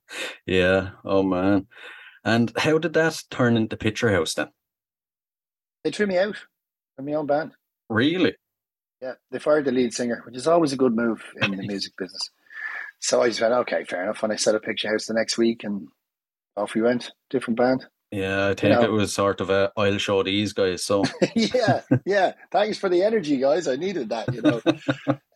[0.46, 0.90] Yeah.
[1.04, 1.68] Oh man.
[2.24, 4.50] And how did that turn into Picture House then?
[5.88, 6.36] they threw me out
[6.96, 7.54] from my own band.
[7.90, 8.36] Really?
[9.02, 11.94] Yeah, they fired the lead singer, which is always a good move in the music
[11.98, 12.30] business.
[13.00, 14.22] So I just went, okay, fair enough.
[14.24, 15.88] And I set up Picture House the next week, and
[16.58, 17.12] off we went.
[17.30, 17.86] Different band.
[18.12, 20.84] Yeah, I think know- it was sort of a I'll show these guys.
[20.84, 21.04] So
[21.36, 22.34] yeah, yeah.
[22.52, 23.68] Thanks for the energy, guys.
[23.68, 24.62] I needed that, you know.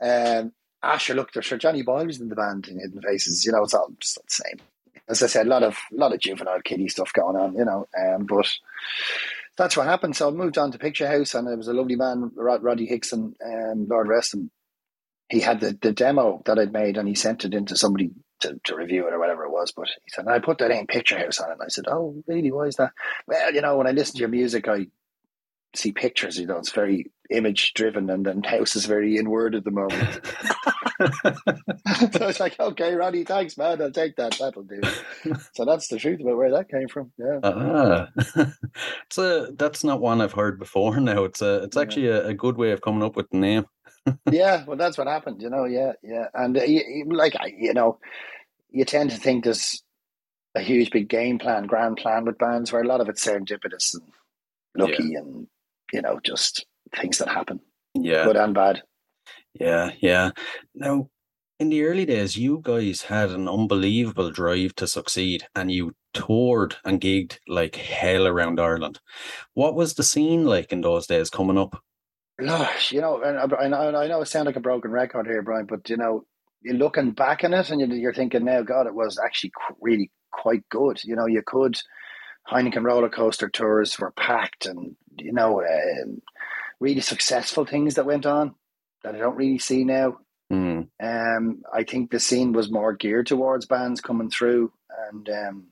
[0.41, 0.53] um,
[0.83, 3.73] Asher looked sure Johnny Boyle was in the band in Hidden Faces, you know, it's
[3.73, 4.65] all just the same.
[5.07, 7.65] As I said, a lot of a lot of juvenile kiddie stuff going on, you
[7.65, 7.87] know.
[7.99, 8.47] Um, but
[9.57, 10.15] that's what happened.
[10.15, 12.85] So I moved on to Picture House and it was a lovely man, Rod, Roddy
[12.85, 14.49] Hickson, um, Lord rest him.
[15.29, 18.59] He had the, the demo that I'd made and he sent it into somebody to,
[18.63, 19.71] to review it or whatever it was.
[19.71, 21.53] But he said, I put that in Picture House on it.
[21.53, 22.51] And I said, Oh, really?
[22.51, 22.91] Why is that?
[23.27, 24.87] Well, you know, when I listen to your music, I
[25.75, 26.37] see pictures.
[26.37, 30.19] You know, it's very image driven, and then house is very inward at the moment.
[32.13, 33.81] so it's like, okay, Roddy, thanks, man.
[33.81, 34.37] I'll take that.
[34.39, 34.81] That'll do.
[35.53, 37.11] so that's the truth about where that came from.
[37.17, 37.39] Yeah.
[37.43, 38.07] ah,
[39.05, 40.99] it's a that's not one I've heard before.
[40.99, 41.81] Now it's a it's Yeah.
[41.81, 43.65] actually a, a good way of coming up with the name.
[44.31, 45.41] yeah, well, that's what happened.
[45.41, 47.97] You know, yeah, yeah, and uh, you, like I- you know,
[48.71, 49.83] you tend to think there's
[50.55, 53.93] a huge big game plan, grand plan with bands, where a lot of it's serendipitous
[53.93, 54.03] and
[54.75, 55.47] lucky, and
[55.93, 56.65] you know, just
[56.95, 57.59] things that happen,
[57.95, 58.83] Yeah, good and bad.
[59.53, 60.31] yeah, yeah.
[60.75, 61.09] Now,
[61.59, 66.75] in the early days, you guys had an unbelievable drive to succeed, and you toured
[66.83, 68.99] and gigged like hell around Ireland.
[69.53, 71.81] What was the scene like in those days coming up?
[72.39, 75.27] Gosh, you know, and I, I know I know I sound like a broken record
[75.27, 76.25] here, Brian, but you know,
[76.61, 79.77] you're looking back on it and you're, you're thinking now, God, it was actually qu-
[79.81, 81.03] really quite good.
[81.03, 81.77] You know, you could
[82.49, 86.21] Heineken roller coaster tours were packed, and you know, um,
[86.79, 88.55] really successful things that went on
[89.03, 90.17] that I don't really see now.
[90.49, 90.81] Hmm.
[91.01, 94.73] Um, I think the scene was more geared towards bands coming through,
[95.09, 95.67] and um,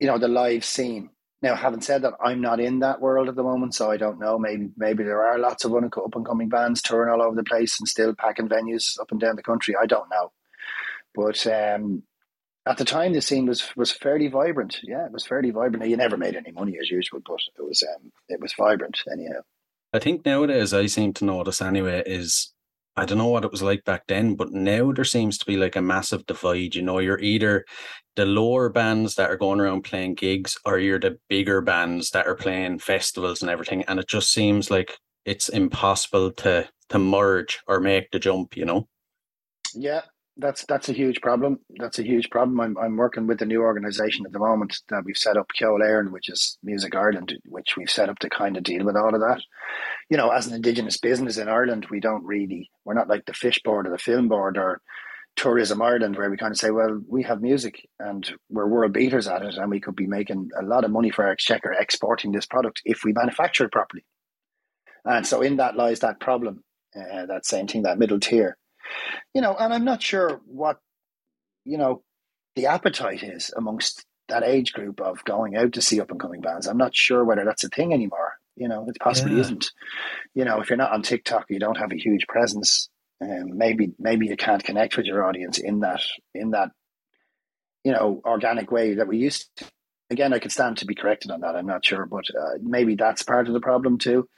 [0.00, 1.10] you know, the live scene.
[1.40, 4.18] Now, having said that, I'm not in that world at the moment, so I don't
[4.18, 4.38] know.
[4.38, 7.78] Maybe maybe there are lots of up and coming bands touring all over the place
[7.78, 9.74] and still packing venues up and down the country.
[9.80, 10.32] I don't know,
[11.14, 12.02] but um,
[12.66, 14.80] at the time, the scene was was fairly vibrant.
[14.82, 15.86] Yeah, it was fairly vibrant.
[15.88, 19.40] You never made any money as usual, but it was um, it was vibrant anyhow.
[19.92, 22.52] I think nowadays I seem to notice anyway is
[22.98, 25.56] I don't know what it was like back then, but now there seems to be
[25.56, 26.74] like a massive divide.
[26.74, 27.64] You know, you're either
[28.16, 32.26] the lower bands that are going around playing gigs, or you're the bigger bands that
[32.26, 33.84] are playing festivals and everything.
[33.84, 38.56] And it just seems like it's impossible to to merge or make the jump.
[38.56, 38.88] You know.
[39.74, 40.02] Yeah,
[40.38, 41.58] that's that's a huge problem.
[41.78, 42.60] That's a huge problem.
[42.60, 45.80] I'm I'm working with a new organisation at the moment that we've set up, Ceol
[45.80, 49.14] Éireann, which is Music Ireland, which we've set up to kind of deal with all
[49.14, 49.42] of that.
[50.08, 53.34] You know, as an Indigenous business in Ireland, we don't really we're not like the
[53.34, 54.80] Fish Board or the Film Board or
[55.34, 59.28] Tourism Ireland, where we kind of say, well, we have music and we're world beaters
[59.28, 62.32] at it, and we could be making a lot of money for our exchequer exporting
[62.32, 64.04] this product if we manufacture it properly.
[65.04, 66.62] And so in that lies that problem,
[66.96, 68.56] uh, that same thing, that middle tier
[69.34, 70.78] you know, and I'm not sure what,
[71.64, 72.02] you know,
[72.56, 76.40] the appetite is amongst that age group of going out to see up and coming
[76.40, 76.66] bands.
[76.66, 78.34] I'm not sure whether that's a thing anymore.
[78.56, 79.42] You know, it possibly Yeah.
[79.42, 79.70] isn't.
[80.34, 82.88] You know, if you're not on TikTok, you don't have a huge presence.
[83.20, 86.02] Um, maybe maybe you can't connect with your audience in that
[86.34, 86.70] in that
[87.84, 89.64] you know organic way that we used to.
[90.10, 91.54] Again, I could stand to be corrected on that.
[91.56, 94.28] I'm not sure, but uh, maybe that's part of the problem too.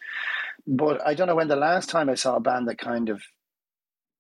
[0.67, 3.23] But I don't know when the last time I saw a band that kind of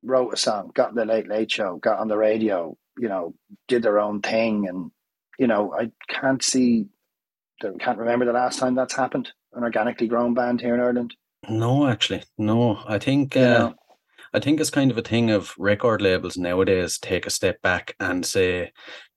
[0.03, 3.35] wrote a song, got the Late Late Show, got on the radio, you know,
[3.69, 4.91] did their own thing, and
[5.39, 6.87] you know, I can't see,
[7.63, 9.31] I can't remember the last time that's happened.
[9.53, 11.15] An organically grown band here in Ireland.
[11.49, 12.79] No, actually, no.
[12.87, 13.75] I think uh, know?
[14.33, 17.97] I think it's kind of a thing of record labels nowadays take a step back
[17.99, 18.73] and say,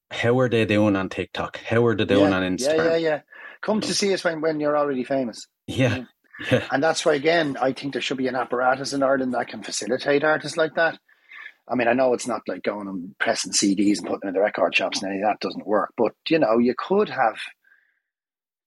[0.10, 1.58] how are they doing on TikTok?
[1.58, 2.78] How are they doing yeah, on Instagram?
[2.78, 3.22] yeah, yeah, yeah.
[3.62, 5.48] Come to see us when, when you're already famous.
[5.68, 6.04] yeah,
[6.52, 6.68] yeah.
[6.72, 9.64] And that's why, again, I think there should be an apparatus in Ireland that can
[9.64, 10.98] facilitate artists like that.
[11.68, 14.34] I mean, I know it's not like going and pressing CDs and putting them in
[14.34, 17.38] the record shops and any of that doesn't work, but you know, you could have,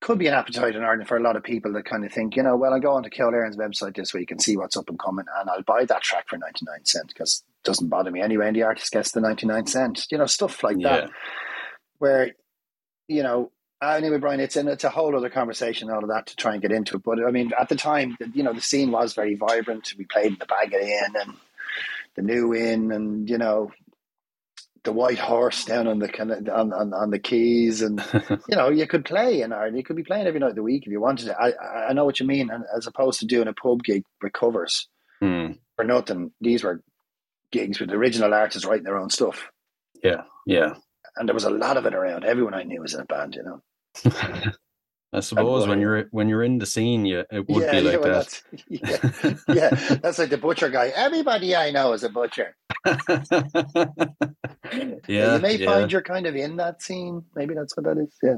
[0.01, 2.37] could be an appetite in Ireland for a lot of people that kind of think,
[2.37, 4.99] you know, well, I'll go onto Kildare website this week and see what's up and
[4.99, 8.47] coming, and I'll buy that track for 99 cents because it doesn't bother me anyway,
[8.47, 11.09] and the artist gets the 99 cents, you know, stuff like that Yeah.
[11.99, 12.31] where
[13.09, 13.53] you know
[13.83, 16.63] anyway brian it's in it's a whole other conversation all of that to try and
[16.63, 17.03] get into it.
[17.05, 19.93] But i mean at the time the- you know the scene was very vibrant.
[19.99, 21.35] We played in the Baggot Inn and
[22.15, 23.73] the new inn and you know
[24.85, 26.09] the white horse down on the
[26.53, 28.03] on, on, on the quays and
[28.49, 29.77] you know you could play in Ireland.
[29.77, 31.37] You could be playing every night of the week if you wanted to.
[31.39, 32.51] I, I- know what you mean.
[32.51, 34.89] And as opposed to doing a pub gig with covers
[35.21, 35.53] Hmm.
[35.77, 36.83] for nothing these were
[37.51, 39.51] gigs with original artists writing their own stuff.
[40.05, 40.75] Yeah, yeah.
[41.17, 43.37] And there was a lot of it around everyone I knew was in a band
[43.37, 43.63] you know
[45.13, 48.23] I suppose when you're when you're in the scene, you it would be like well,
[48.23, 48.43] that.
[48.69, 49.71] that's- yeah, yeah,
[50.03, 50.89] that's like the butcher guy.
[50.89, 52.55] Everybody I know is a butcher.
[55.09, 55.65] yeah, you may yeah.
[55.65, 57.23] find you're kind of in that scene.
[57.35, 58.15] Maybe that's what that is.
[58.23, 58.37] Yeah.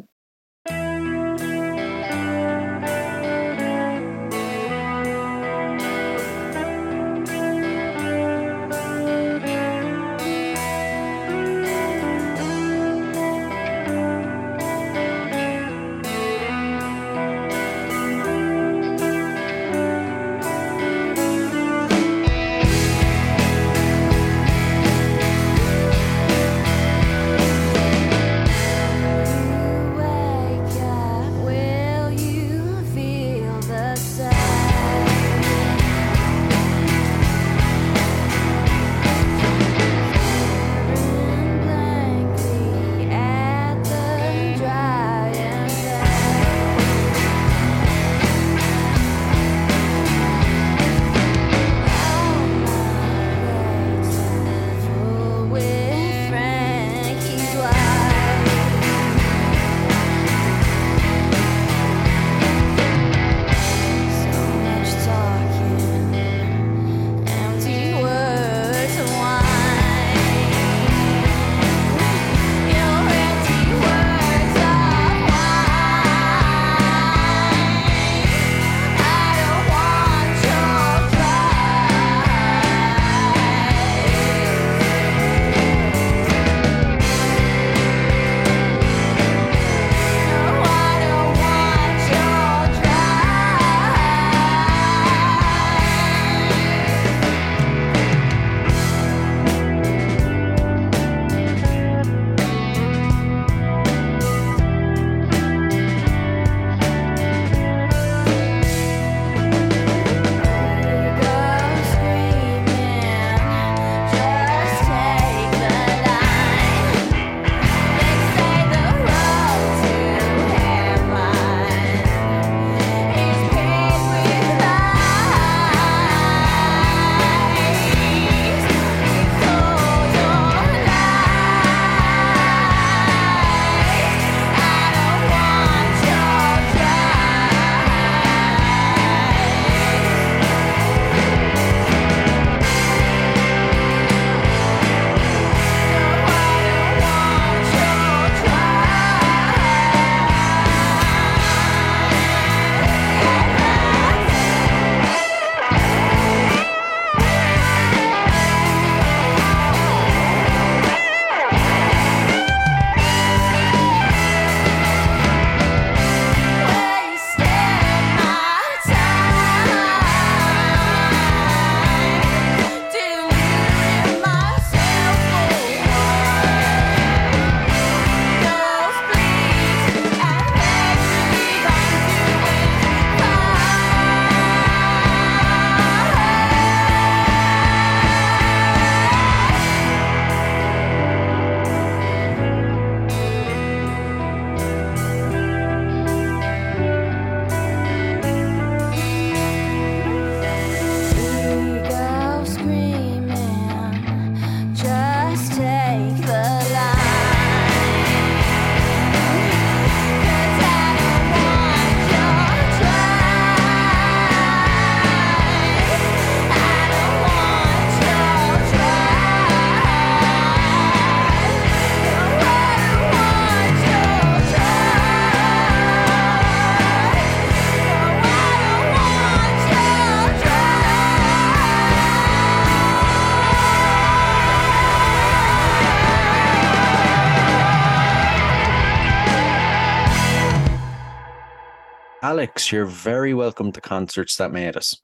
[242.69, 245.01] Alex, you're very welcome to Concerts That Made Us.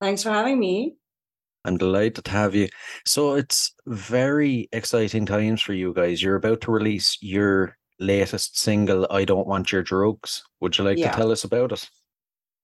[0.00, 0.94] Thanks for having me.
[1.64, 2.68] I'm delighted to have you.
[3.04, 6.22] So it's very exciting times for you guys.
[6.22, 10.44] You're about to release your latest single, I Don't Want Your Drugs.
[10.60, 11.10] Would you like Yeah.
[11.10, 11.90] to tell us about it?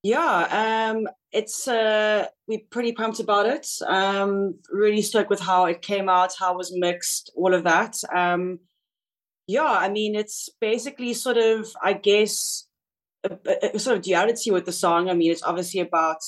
[0.04, 3.66] Yeah, um, it's uh, we're pretty pumped about it.
[3.88, 7.96] Um, really stoked with how it came out, how it was mixed, all of that.
[8.14, 8.60] Um,
[9.48, 12.65] yeah, I mean, it's basically sort of, I guess,
[13.32, 15.08] a, a- sort of duality with the song.
[15.08, 16.18] I mean, it's obviously about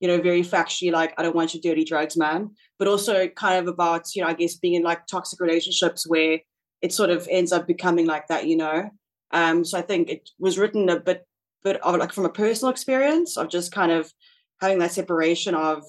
[0.00, 3.58] you know very factually like I don't want your dirty drugs, man, but also kind
[3.58, 6.38] of about you know I guess being in like toxic relationships where
[6.82, 8.90] it sort of ends up becoming like that, you know.
[9.30, 11.26] Um, so I think it was written a bit
[11.62, 14.12] bit of like from a personal experience of just kind of
[14.60, 15.82] having that separation of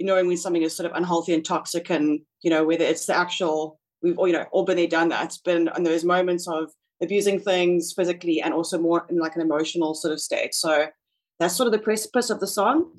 [0.00, 3.14] knowing when something is sort of unhealthy and toxic and you know whether it's the
[3.14, 6.48] actual we've all you know all been there done that it's been in those moments
[6.48, 6.70] of
[7.02, 10.86] abusing things physically and also more in like an emotional sort of state so
[11.38, 12.90] that's sort of the precipice of the song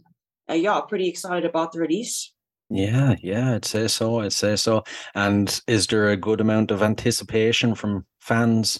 [0.49, 2.33] uh, yeah pretty excited about the release
[2.73, 4.21] Yeah, yeah, I'd say so.
[4.21, 4.85] I'd say so.
[5.13, 8.79] And is there a good amount of anticipation from fans?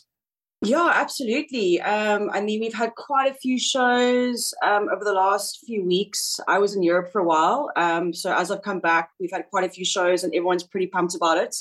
[0.64, 1.82] Yeah, absolutely.
[1.82, 6.40] Um, I mean, we've had quite a few shows um, over the last few weeks.
[6.48, 7.72] I was in Europe for a while.
[7.76, 10.88] Um, so as I've come back, we've had quite a few shows and everyone's pretty
[10.88, 11.56] pumped about it.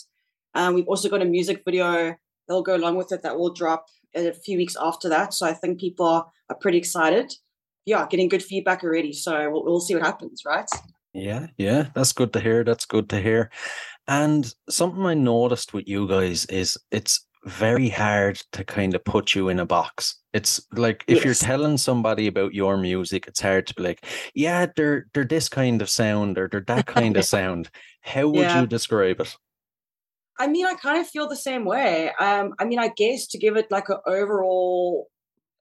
[0.55, 2.15] Um, we've also got a music video
[2.51, 3.87] that'll go along with it that will drop
[4.17, 5.33] a few weeks after that.
[5.33, 7.33] So I think people are, are pretty excited.
[7.87, 9.13] Yeah, getting good feedback already.
[9.13, 10.69] So we'll, we'll see what happens, right?
[11.15, 12.65] Yeah, yeah, that's good to hear.
[12.65, 13.51] That's good to hear.
[14.09, 19.35] And something I noticed with you guys is it's very hard to kind of put
[19.37, 20.17] you in a box.
[20.33, 24.67] It's like if you're telling somebody about your music, it's hard to be like, yeah,
[24.77, 27.71] they're they're this kind of sound or they're that kind of sound.
[28.03, 28.61] How would Yeah.
[28.63, 29.37] you describe it?
[30.41, 32.11] I mean, I kind of feel the same way.
[32.19, 35.11] Um, I mean, I guess to give it like an overall,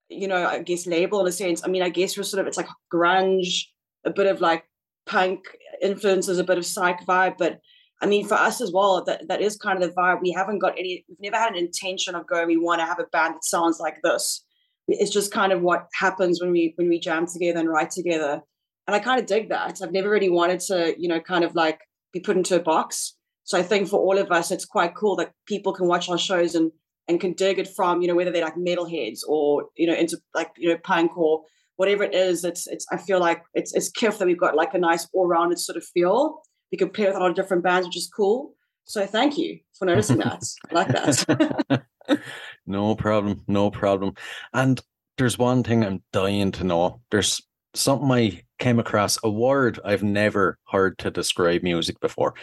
[0.08, 1.62] you know, I guess label in a sense.
[1.66, 3.66] I mean, I guess we're sort of it's like grunge,
[4.06, 4.64] a bit of like
[5.06, 5.42] punk
[5.82, 7.36] influences, a bit of psych vibe.
[7.38, 7.60] But
[8.02, 10.22] I mean, for us as well, that that is kind of the vibe.
[10.22, 11.04] We haven't got any.
[11.10, 12.48] We've never had an intention of going.
[12.48, 14.46] We want to have a band that sounds like this.
[14.88, 18.42] It's just kind of what happens when we when we jam together and write together.
[18.88, 19.82] And I kind of dig that.
[19.84, 21.82] I've never really wanted to, you know, kind of like
[22.14, 23.18] be put into a box.
[23.50, 26.20] So I think for all of us, it's quite cool that people can watch our
[26.20, 26.72] shows and
[27.08, 30.20] and can dig it from, you know, whether they're like metalheads or you know into
[30.36, 31.42] like you know punk or
[31.76, 32.44] whatever it is.
[32.44, 32.86] It's it's.
[32.92, 35.78] I feel like it's it's kiff that we've got like a nice all rounded sort
[35.78, 36.44] of feel.
[36.72, 38.54] We can play with a lot of different bands, which is cool.
[38.84, 40.44] So thank you for noticing that.
[40.70, 41.84] I like that.
[42.68, 44.14] no problem, no problem.
[44.54, 44.80] And
[45.18, 47.02] there's one thing I'm dying to know.
[47.10, 47.42] There's
[47.74, 52.36] something I came across, a word I've never heard to describe music before.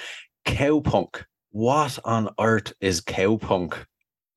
[0.46, 1.24] Cowpunk.
[1.50, 3.84] What on earth is cowpunk?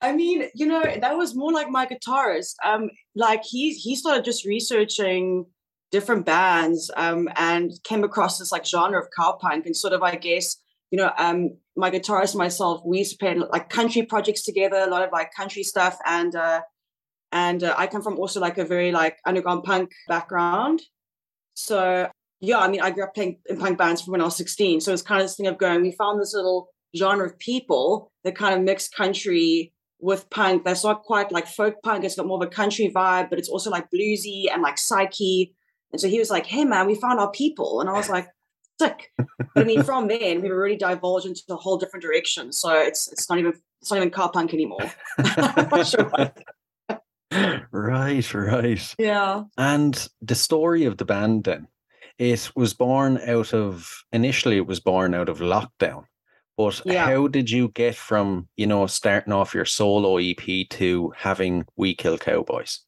[0.00, 2.54] I mean, you know, that was more like my guitarist.
[2.64, 5.46] Um, like he he started just researching
[5.90, 10.16] different bands um, and came across this like genre of cowpunk and sort of I
[10.16, 10.56] guess
[10.90, 14.76] you know um, my guitarist and myself we used to play like country projects together,
[14.76, 16.60] a lot of like country stuff and uh,
[17.32, 20.80] and uh, I come from also like a very like underground punk background,
[21.54, 22.08] so
[22.40, 24.80] yeah, I mean I grew up playing in punk bands from when I was sixteen,
[24.80, 25.82] so it's kind of this thing of going.
[25.82, 30.84] We found this little genre of people that kind of mix country with punk that's
[30.84, 33.68] not quite like folk punk it's got more of a country vibe but it's also
[33.68, 35.54] like bluesy and like psyche.
[35.92, 37.80] And so he was like hey man we found our people.
[37.80, 38.28] And i was like
[38.80, 39.10] sick.
[39.18, 39.26] But
[39.56, 43.10] i mean from then we were really divulged into a whole different direction so it's
[43.12, 44.90] it's not even it's not even car punk anymore.
[45.18, 46.38] I'm not sure what-
[47.72, 48.94] right, right.
[48.98, 49.42] yeah.
[49.56, 51.68] And the story of the band then,
[52.18, 56.04] it was born out of initially it was born out of lockdown.
[56.56, 57.06] But Yeah.
[57.06, 61.94] how did you get from, you know, starting off your solo EP to having We
[61.94, 62.80] Kill Cowboys?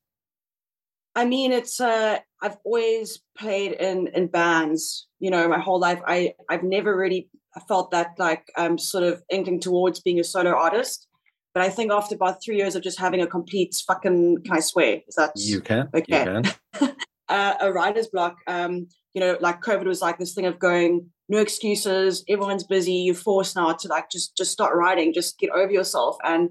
[1.14, 5.07] I mean, it's uh, I've always played in in bands.
[5.18, 6.01] You know, my whole life.
[6.07, 7.28] I I've never really
[7.68, 11.07] felt that like I'm sort of inkling towards being a solo artist.
[11.53, 14.61] But I think after about three years of just having a complete fucking, can I
[14.61, 15.01] swear?
[15.09, 15.89] Is that You can.
[15.93, 16.05] Okay.
[16.07, 16.43] You
[16.81, 16.97] can.
[17.28, 18.37] uh, a writer's block.
[18.47, 22.93] Um, you know, like COVID was like this thing of going, no excuses, everyone's busy,
[22.93, 26.17] you're forced now to like just just start writing, just get over yourself.
[26.25, 26.51] And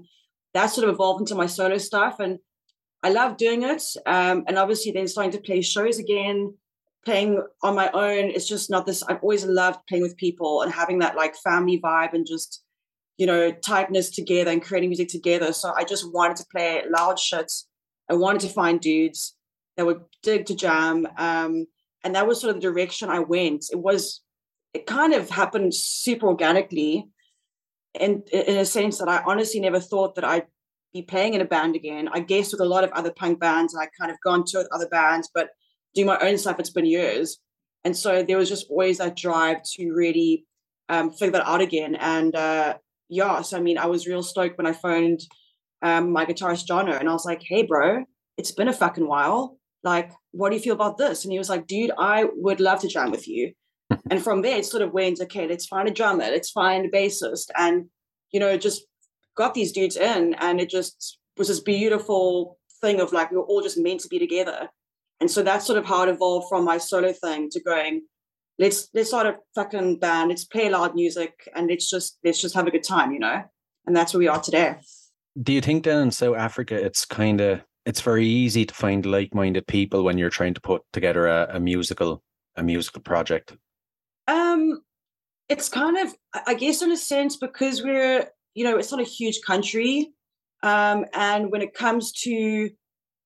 [0.54, 2.18] that sort of evolved into my solo stuff.
[2.18, 2.38] And
[3.02, 3.82] I love doing it.
[4.06, 6.54] Um, and obviously then starting to play shows again,
[7.04, 8.30] playing on my own.
[8.30, 9.02] It's just not this.
[9.02, 12.62] I've always loved playing with people and having that like family vibe and just,
[13.16, 15.52] you know, tightness together and creating music together.
[15.52, 17.52] So I just wanted to play loud shit.
[18.08, 19.36] I wanted to find dudes
[19.76, 21.06] that would dig to jam.
[21.16, 21.66] Um,
[22.04, 23.66] and that was sort of the direction I went.
[23.70, 24.22] It was,
[24.72, 27.08] it kind of happened super organically.
[27.98, 30.46] And in a sense that I honestly never thought that I'd
[30.92, 32.08] be playing in a band again.
[32.12, 34.88] I guess with a lot of other punk bands, I kind of gone to other
[34.88, 35.50] bands, but
[35.94, 37.38] doing my own stuff, it's been years.
[37.84, 40.44] And so there was just always that drive to really
[40.88, 41.96] um, figure that out again.
[41.96, 42.76] And uh,
[43.08, 45.20] yeah, so I mean, I was real stoked when I phoned
[45.82, 48.04] um, my guitarist Jono, and I was like, "Hey, bro,
[48.36, 49.56] it's been a fucking while.
[49.82, 52.80] Like, what do you feel about this?" And he was like, "Dude, I would love
[52.80, 53.52] to jam with you."
[54.10, 56.90] and from there, it sort of went, "Okay, let's find a drummer, let's find a
[56.90, 57.86] bassist," and
[58.30, 58.84] you know, just
[59.36, 63.44] got these dudes in, and it just was this beautiful thing of like we were
[63.44, 64.68] all just meant to be together.
[65.20, 68.02] And so that's sort of how it evolved from my solo thing to going,
[68.58, 72.54] let's let's start a fucking band, let's play loud music, and let's just let's just
[72.54, 73.42] have a good time, you know.
[73.86, 74.76] And that's where we are today.
[75.40, 79.06] Do you think then in South Africa it's kind of it's very easy to find
[79.06, 82.22] like-minded people when you're trying to put together a, a musical
[82.56, 83.56] a musical project?
[84.26, 84.82] Um,
[85.48, 86.14] it's kind of
[86.46, 90.12] I guess in a sense because we're you know it's not a huge country,
[90.62, 92.70] um, and when it comes to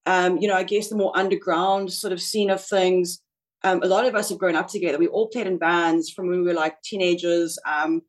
[0.07, 3.20] um, you know I guess the more underground sort of scene of things,
[3.64, 4.98] um, a lot of us have grown up together.
[4.98, 7.59] We all played in bands from when we were like teenagers.
[7.66, 8.02] Um,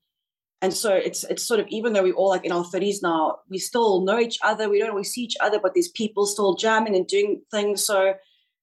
[0.66, 3.38] and so it's it's sort of even though we're all like in our 30s now,
[3.52, 4.68] we still know each other.
[4.68, 7.84] We don't always see each other, but there's people still jamming and doing things.
[7.84, 8.16] So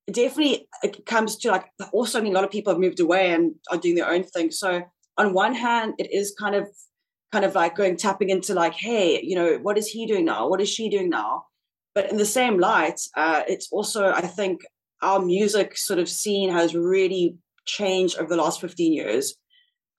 [0.09, 2.99] it definitely it comes to like also I mean a lot of people have moved
[2.99, 4.51] away and are doing their own thing.
[4.51, 4.83] So
[5.17, 6.67] on one hand, it is kind of
[7.31, 10.49] kind of like going tapping into like, hey, you know, what is he doing now?
[10.49, 11.45] What is she doing now?
[11.95, 14.63] But in the same light, uh, it's also I think
[15.03, 19.37] our music sort of scene has really changed over the last 15 years.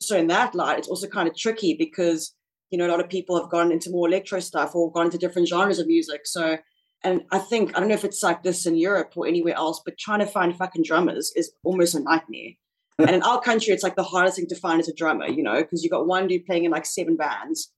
[0.08, 2.34] So in that light, it's also kind of tricky because
[2.70, 5.18] you know a lot of people have gone into more electro stuff or gone into
[5.18, 6.22] different genres of music.
[6.26, 6.58] So
[7.04, 9.82] and I think I don't know if it's like this in Europe or anywhere else,
[9.84, 12.51] but trying to find fucking drummers is almost a nightmare.
[12.99, 15.41] and in our country, it's like the hardest thing to find as a drummer, you
[15.41, 17.72] know, because you got one dude playing in like seven bands.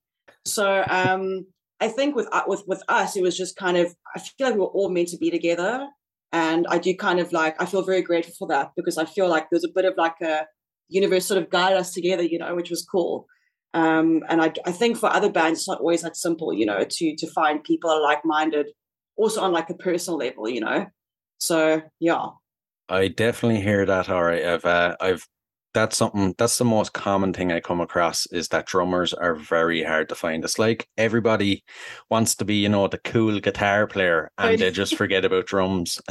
[0.44, 1.46] So um,
[1.80, 4.54] I think with uh, with with us, it was just kind of I feel like
[4.54, 5.88] we were all meant to be together,
[6.32, 9.28] and I do kind of like I feel very grateful for that because I feel
[9.28, 10.46] like there's a bit of like a
[10.90, 13.28] universe sort of guided us together, you know, which was cool.
[13.74, 16.86] Um, and I, I think for other bands, it's not always that simple, you know,
[16.90, 18.68] to to find people are like minded,
[19.18, 20.88] also on like a personal level, you know.
[21.40, 22.28] So yeah.
[22.88, 24.10] I definitely hear that.
[24.10, 25.28] All right, I've uh, I've
[25.76, 29.84] that's something that's the most common thing I come across is that drummers are very
[29.84, 30.44] hard to find.
[30.44, 31.66] It's like everybody
[32.10, 36.02] wants to be, you know, the cool guitar player and they just forget about drums.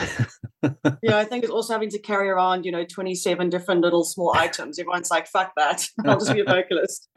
[1.03, 4.37] yeah, I think it's also having to carry around, you know, 27 different little small
[4.37, 4.79] items.
[4.79, 5.87] Everyone's like, fuck that.
[6.05, 7.09] I'll just be a vocalist.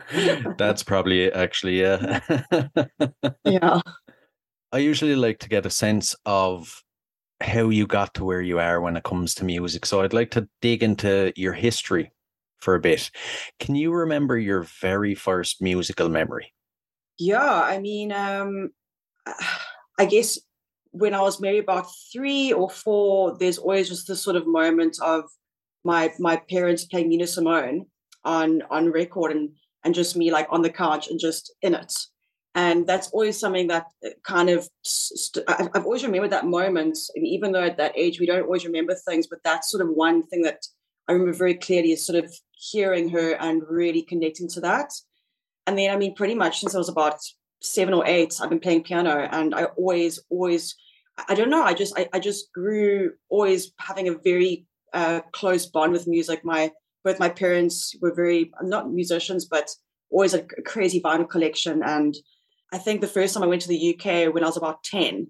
[0.57, 2.21] that's probably it, actually, yeah.
[3.43, 3.81] yeah.
[4.71, 6.81] I usually like to get a sense of
[7.41, 9.85] how you got to where you are when it comes to music.
[9.85, 12.13] So I'd like to dig into your history
[12.59, 13.11] for a bit.
[13.59, 16.53] Can you remember your very first musical memory?
[17.19, 18.71] Yeah, I mean, um,
[19.99, 20.37] I guess
[20.91, 24.97] when I was maybe about three or four, there's always just this sort of moment
[25.01, 25.23] of
[25.83, 27.85] my my parents playing Nina Simone
[28.23, 29.49] on on record and
[29.83, 31.93] and just me like on the couch and just in it.
[32.55, 36.97] And that's always something that uh, kind of st- I've always remembered that moment.
[37.15, 39.89] And even though at that age we don't always remember things, but that's sort of
[39.89, 40.61] one thing that
[41.07, 44.91] I remember very clearly sort of hearing her and really connecting to that.
[45.65, 47.19] And then, I mean, pretty much since I was about
[47.61, 50.75] seven or eight, I've been playing piano, and I always, always,
[51.27, 55.65] I don't know, I just, I, I just grew always having a very uh, close
[55.65, 56.43] bond with music.
[56.43, 56.71] My
[57.03, 59.69] both my parents were very not musicians, but
[60.09, 61.81] always a crazy vinyl collection.
[61.83, 62.15] And
[62.73, 65.27] I think the first time I went to the UK when I was about ten,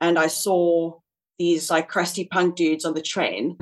[0.00, 0.98] and I saw
[1.38, 3.58] these like crusty punk dudes on the train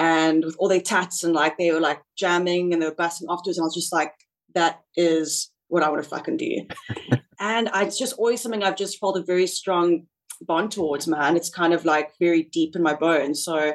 [0.00, 3.28] and with all their tats and like they were like jamming and they were busting
[3.30, 3.58] afterwards.
[3.58, 4.14] And I was just like,
[4.54, 6.66] that is what I want to fucking do.
[7.38, 10.06] and I, it's just always something I've just felt a very strong
[10.40, 11.36] bond towards, man.
[11.36, 13.44] It's kind of like very deep in my bones.
[13.44, 13.74] So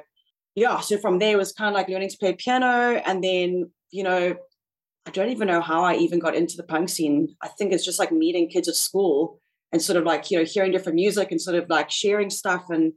[0.56, 3.70] yeah, so from there it was kind of like learning to play piano and then,
[3.92, 4.36] you know,
[5.06, 7.36] I don't even know how I even got into the punk scene.
[7.44, 9.40] I think it's just like meeting kids at school
[9.72, 12.66] and sort of like, you know, hearing different music and sort of like sharing stuff
[12.72, 12.94] and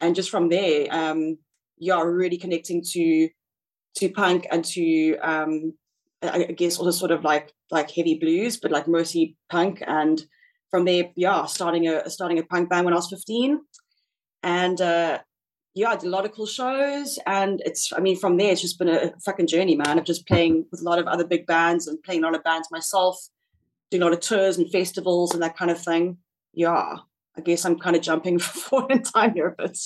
[0.00, 1.38] and just from there, um,
[1.78, 3.28] yeah, really connecting to
[3.96, 5.74] to punk and to um,
[6.22, 9.82] I guess also sort of like like heavy blues, but like mostly punk.
[9.86, 10.24] And
[10.70, 13.60] from there, yeah, starting a starting a punk band when I was fifteen,
[14.42, 15.18] and uh,
[15.74, 17.18] yeah, I did a lot of cool shows.
[17.26, 19.98] And it's I mean, from there, it's just been a fucking journey, man.
[19.98, 22.44] Of just playing with a lot of other big bands and playing a lot of
[22.44, 23.18] bands myself,
[23.90, 26.18] doing a lot of tours and festivals and that kind of thing.
[26.52, 26.96] Yeah,
[27.36, 29.78] I guess I'm kind of jumping forward in time here a bit.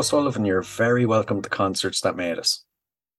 [0.00, 2.64] O'Sullivan, you're very welcome to Concerts That Made Us.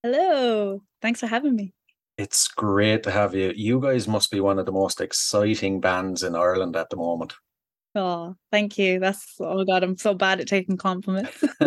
[0.02, 0.82] Hello.
[1.00, 1.76] Thanks for having me.
[2.18, 3.54] It's great to have you.
[3.56, 7.36] You guys must be one of the most exciting bands in Ireland at the moment.
[7.94, 9.00] Oh, thank you.
[9.00, 11.44] That's oh god, I'm so bad at taking compliments.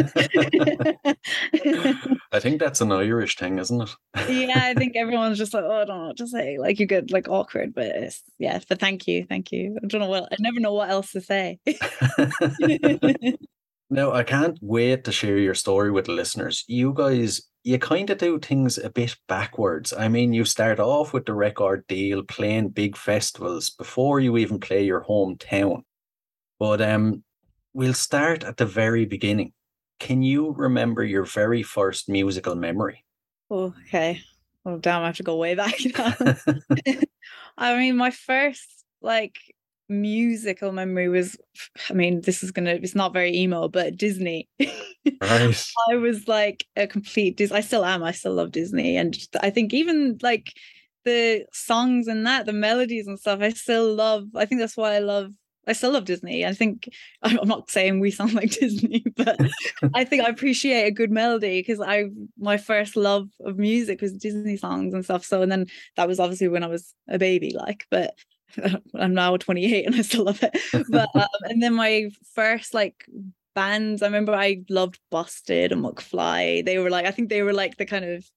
[2.33, 3.91] I think that's an Irish thing, isn't it?
[4.29, 6.59] yeah, I think everyone's just like, oh, I don't know what to say.
[6.59, 9.79] Like you get like awkward, but it's, yeah, but thank you, thank you.
[9.81, 11.61] I don't know what I never know what else to say.
[13.95, 16.65] Now, I can't wait to share your story with the listeners.
[16.67, 19.93] You guys, you kind of do things a bit backwards.
[19.93, 24.59] I mean, you start off with the record deal, playing big festivals before you even
[24.59, 25.83] play your hometown.
[26.59, 27.23] But um,
[27.73, 29.53] we'll start at the very beginning.
[30.01, 33.05] Can you remember your very first musical memory?
[33.49, 34.23] Oh, okay.
[34.67, 35.77] Oh damn, I have to go way back.
[37.57, 38.67] I mean, my first
[39.01, 39.39] like
[39.89, 41.37] musical memory was
[41.91, 44.49] I mean, this is gonna it's not very emo, but Disney.
[45.21, 45.67] right.
[45.91, 48.97] I was like a complete Dis I still am, I still love Disney.
[48.97, 50.53] And I think even like
[51.05, 54.95] the songs and that, the melodies and stuff, I still love I think that's why
[54.95, 55.33] I love
[55.67, 56.45] I still love Disney.
[56.45, 56.89] I think
[57.23, 59.39] I'm not saying we sound like Disney, but
[59.95, 62.07] I think I appreciate a good melody because I
[62.39, 65.25] my first love of music was Disney songs and stuff.
[65.25, 65.67] So and then
[65.97, 68.15] that was obviously when I was a baby, like, but
[68.95, 70.57] I'm now 28 and I still love it.
[70.89, 73.05] But um, and then my first like
[73.55, 76.65] bands, I remember I loved Busted and McFly.
[76.65, 78.29] They were like, I think they were like the kind of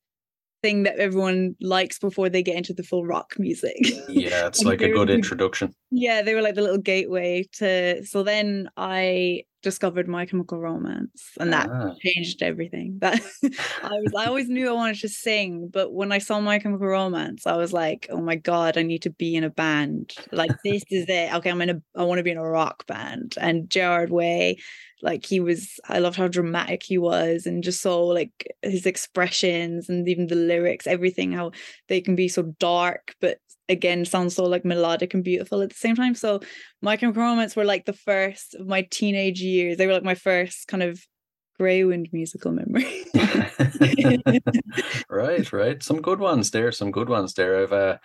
[0.67, 3.77] thing that everyone likes before they get into the full rock music.
[4.09, 5.73] Yeah, it's like a were good introduction.
[5.91, 8.05] Yeah, they were like the little gateway to.
[8.05, 11.93] So then I discovered My Chemical Romance, and that Ah.
[12.05, 12.99] changed everything.
[13.01, 13.21] That
[13.83, 16.87] I was, I always knew I wanted to sing, but when I saw My Chemical
[16.87, 20.13] Romance, I was like, oh my god, I need to be in a band.
[20.31, 21.33] Like this is it.
[21.35, 21.81] Okay, I'm in a.
[21.95, 23.35] I want to be in a rock band.
[23.39, 24.57] And Gerard Way,
[25.01, 25.79] like he was.
[25.87, 28.31] I loved how dramatic he was, and just so like
[28.61, 31.51] his expressions and even the lyrics, everything, how
[31.87, 33.39] they can be so dark, but
[33.69, 36.15] again sound so like melodic and beautiful at the same time.
[36.15, 36.39] So
[36.81, 39.77] my Chemical Romance were like the first of my teenage years.
[39.77, 40.99] They were like my first kind of
[41.57, 43.05] grey wind musical memory.
[45.09, 45.83] right, right.
[45.83, 46.71] Some good ones there.
[46.71, 47.63] Some good ones there.
[47.63, 47.97] I've uh,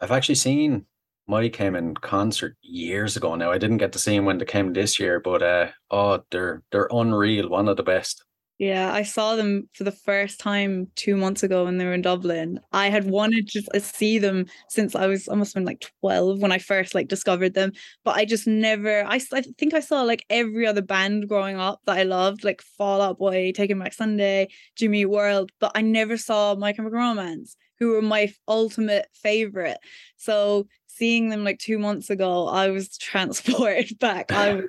[0.00, 0.86] I've actually seen
[1.28, 3.34] My Chem in concert years ago.
[3.34, 6.22] Now I didn't get to see him when they came this year, but uh, oh,
[6.30, 7.48] they're they're unreal.
[7.48, 8.24] One of the best.
[8.58, 12.00] Yeah, I saw them for the first time two months ago when they were in
[12.00, 12.58] Dublin.
[12.72, 16.58] I had wanted to see them since I was almost been like 12 when I
[16.58, 17.72] first like discovered them,
[18.02, 21.80] but I just never I, I think I saw like every other band growing up
[21.84, 26.16] that I loved, like Fall Out Boy, Taking Back Sunday, Jimmy World, but I never
[26.16, 29.78] saw My Chemical Romance, who were my ultimate favorite.
[30.16, 30.66] So
[30.96, 34.32] seeing them like two months ago, I was transported back.
[34.32, 34.64] I was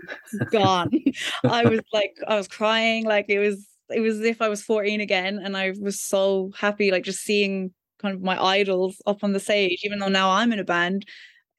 [0.52, 0.92] gone.
[1.44, 3.06] I was like, I was crying.
[3.06, 5.40] Like it was, it was as if I was 14 again.
[5.44, 9.40] And I was so happy, like just seeing kind of my idols up on the
[9.40, 11.06] stage, even though now I'm in a band.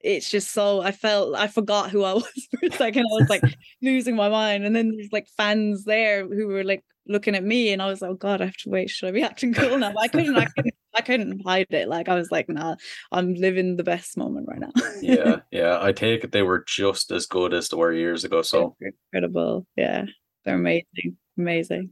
[0.01, 3.01] It's just so I felt I forgot who I was for a second.
[3.01, 3.43] I was like
[3.81, 4.65] losing my mind.
[4.65, 8.01] And then there's like fans there who were like looking at me and I was
[8.01, 8.89] like, oh God, I have to wait.
[8.89, 9.91] Should I be acting cool now?
[9.91, 11.87] But I couldn't, I couldn't, I couldn't hide it.
[11.87, 12.75] Like I was like, nah,
[13.11, 14.71] I'm living the best moment right now.
[15.01, 15.77] Yeah, yeah.
[15.81, 18.41] I take it they were just as good as they were years ago.
[18.41, 19.65] So, They're incredible.
[19.75, 20.05] Yeah.
[20.45, 21.17] They're amazing.
[21.37, 21.91] Amazing.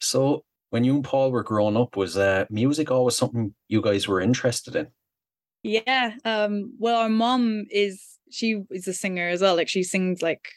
[0.00, 4.08] so when you and Paul were growing up, was uh, music always something you guys
[4.08, 4.88] were interested in?
[5.62, 6.14] Yeah.
[6.24, 9.54] Um, well, our mom is she is a singer as well.
[9.54, 10.48] Like she sings like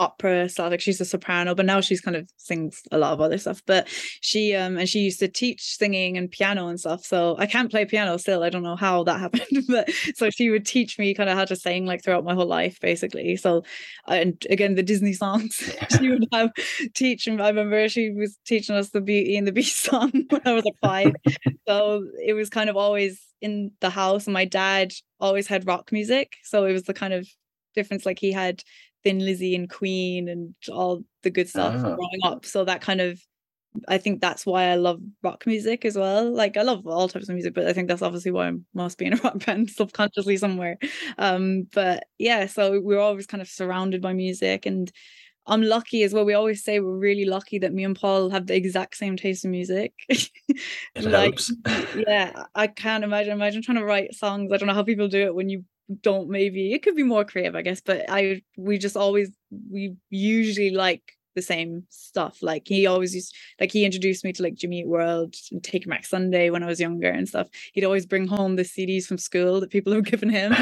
[0.00, 0.70] opera stuff.
[0.70, 3.62] Like she's a soprano, but now she's kind of sings a lot of other stuff.
[3.66, 3.86] But
[4.20, 7.04] she um and she used to teach singing and piano and stuff.
[7.04, 8.42] So I can't play piano still.
[8.42, 11.44] I don't know how that happened, but so she would teach me kind of how
[11.44, 13.36] to sing like throughout my whole life, basically.
[13.36, 13.62] So
[14.08, 15.56] and again the Disney songs
[15.98, 16.50] she would have
[16.94, 17.40] teaching.
[17.40, 20.64] I remember she was teaching us the Beauty and the Beast song when I was
[20.64, 21.14] like five.
[21.68, 24.26] so it was kind of always in the house.
[24.26, 26.36] And my dad always had rock music.
[26.44, 27.28] So it was the kind of
[27.74, 28.62] difference like he had
[29.04, 31.82] Thin Lizzy and Queen and all the good stuff Ah.
[31.94, 32.44] growing up.
[32.44, 33.20] So that kind of
[33.86, 36.28] I think that's why I love rock music as well.
[36.34, 38.98] Like I love all types of music, but I think that's obviously why I must
[38.98, 40.76] be in a rock band subconsciously somewhere.
[41.18, 44.90] Um, but yeah, so we're always kind of surrounded by music and
[45.46, 46.24] I'm lucky as well.
[46.24, 49.44] We always say we're really lucky that me and Paul have the exact same taste
[49.44, 49.92] in music.
[50.96, 51.52] It helps.
[51.96, 53.32] yeah, I can't imagine.
[53.32, 54.52] Imagine trying to write songs.
[54.52, 55.64] I don't know how people do it when you
[56.02, 56.28] don't.
[56.28, 57.80] Maybe it could be more creative, I guess.
[57.80, 59.30] But I, we just always,
[59.70, 61.02] we usually like
[61.34, 62.42] the same stuff.
[62.42, 65.86] Like he always used, like he introduced me to like Jimmy Eat World and Take
[65.86, 67.48] Back Sunday when I was younger and stuff.
[67.72, 70.54] He'd always bring home the CDs from school that people have given him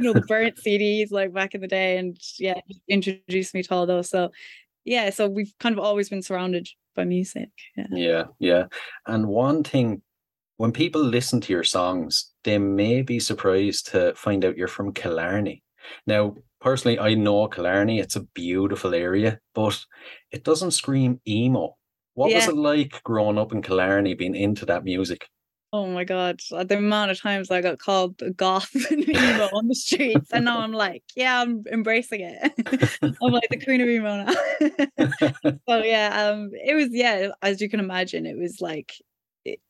[0.00, 3.62] you know the burnt CDs like back in the day, and yeah, he introduced me
[3.62, 4.10] to all those.
[4.10, 4.30] So
[4.84, 7.50] yeah, so we've kind of always been surrounded by music.
[7.76, 7.86] Yeah.
[7.90, 8.64] Yeah, yeah.
[9.06, 10.00] And one thing,
[10.56, 14.92] when people listen to your songs, they may be surprised to find out you're from
[14.92, 15.62] Killarney.
[16.06, 19.84] Now, personally, I know Killarney, it's a beautiful area, but
[20.30, 21.76] it doesn't scream emo.
[22.14, 25.28] What was it like growing up in Killarney, being into that music?
[25.72, 29.68] Oh my god, the amount of times I got called a goth and emo on
[29.68, 32.98] the streets, and now I'm like, yeah, I'm embracing it.
[33.02, 35.58] I'm like the queen of emo now.
[35.68, 38.94] so yeah, um, it was yeah, as you can imagine, it was like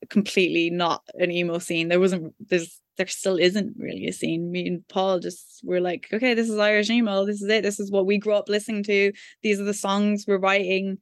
[0.09, 1.89] completely not an emo scene.
[1.89, 4.51] There wasn't, there's, there still isn't really a scene.
[4.51, 7.27] Me and Paul just were like, okay, this is Irish emo.
[7.27, 7.63] This is it.
[7.63, 9.13] This is what we grew up listening to.
[9.43, 10.99] These are the songs we're writing.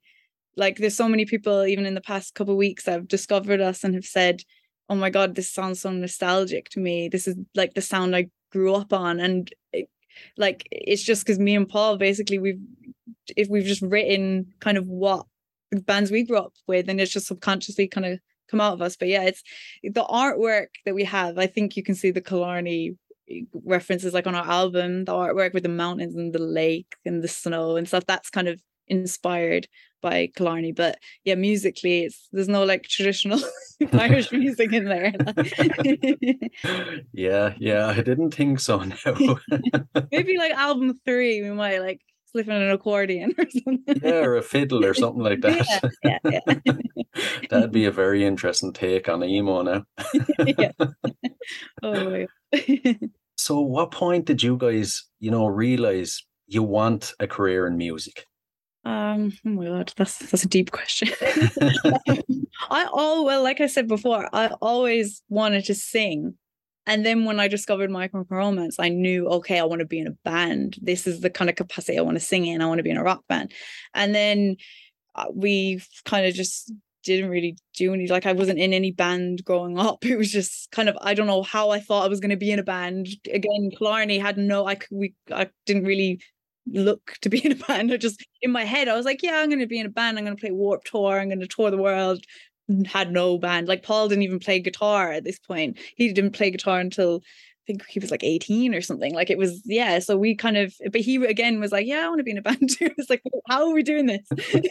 [0.57, 3.85] Like, there's so many people, even in the past couple weeks, that have discovered us
[3.85, 4.43] and have said,
[4.89, 8.29] oh my god this sounds so nostalgic to me this is like the sound i
[8.51, 9.89] grew up on and it,
[10.37, 12.61] like it's just because me and paul basically we've
[13.37, 15.27] if we've just written kind of what
[15.87, 18.19] bands we grew up with and it's just subconsciously kind of
[18.55, 19.43] come out of us but yeah it's
[19.83, 22.95] the artwork that we have i think you can see the killarney
[23.29, 27.23] eh, references like on our album the artwork with the mountains and the lake and
[27.23, 29.67] the snow and stuff that's kind of inspired
[30.03, 33.41] by Killarney but yeah musically it's there's no like traditional
[33.93, 35.15] Irish music in there
[37.13, 38.83] yeah, yeah, I didn't think so.
[38.83, 39.39] No.
[40.13, 42.03] maybe like album three we might like
[42.35, 45.91] slip in an accordion or something yeah, or a fiddle or something like that.
[46.03, 46.75] yeah, yeah, yeah.
[47.51, 49.85] That'd be a very interesting take on emo now.
[50.59, 50.73] yeah.
[51.83, 52.27] oh.
[53.37, 58.27] So, what point did you guys, you know, realize you want a career in music?
[58.85, 61.09] Um, oh my god, that's that's a deep question.
[62.71, 66.35] I all well, like I said before, I always wanted to sing.
[66.87, 70.07] And then when I discovered My Romance, I knew, okay, I want to be in
[70.07, 70.77] a band.
[70.83, 72.61] This is the kind of capacity I want to sing in.
[72.61, 73.53] I want to be in a rock band.
[73.95, 74.57] And then
[75.15, 76.73] uh, we kind of just
[77.05, 80.05] didn't really do any, like I wasn't in any band growing up.
[80.05, 82.37] It was just kind of, I don't know how I thought I was going to
[82.37, 83.09] be in a band.
[83.33, 86.21] Again, Killarney had no, I, we, I didn't really
[86.67, 87.93] look to be in a band.
[87.93, 89.91] I just in my head, I was like, yeah, I'm going to be in a
[89.91, 90.19] band.
[90.19, 91.19] I'm going to play Warped Tour.
[91.19, 92.25] I'm going to tour the world.
[92.87, 93.69] Had no band.
[93.69, 95.79] Like Paul didn't even play guitar at this point.
[95.97, 99.15] He didn't play guitar until I think he was like 18 or something.
[99.15, 99.99] Like it was, yeah.
[99.99, 102.39] So we kind of, but he again was like, yeah, I want to be in
[102.39, 102.91] a band too.
[102.97, 104.27] It's like, how are we doing this?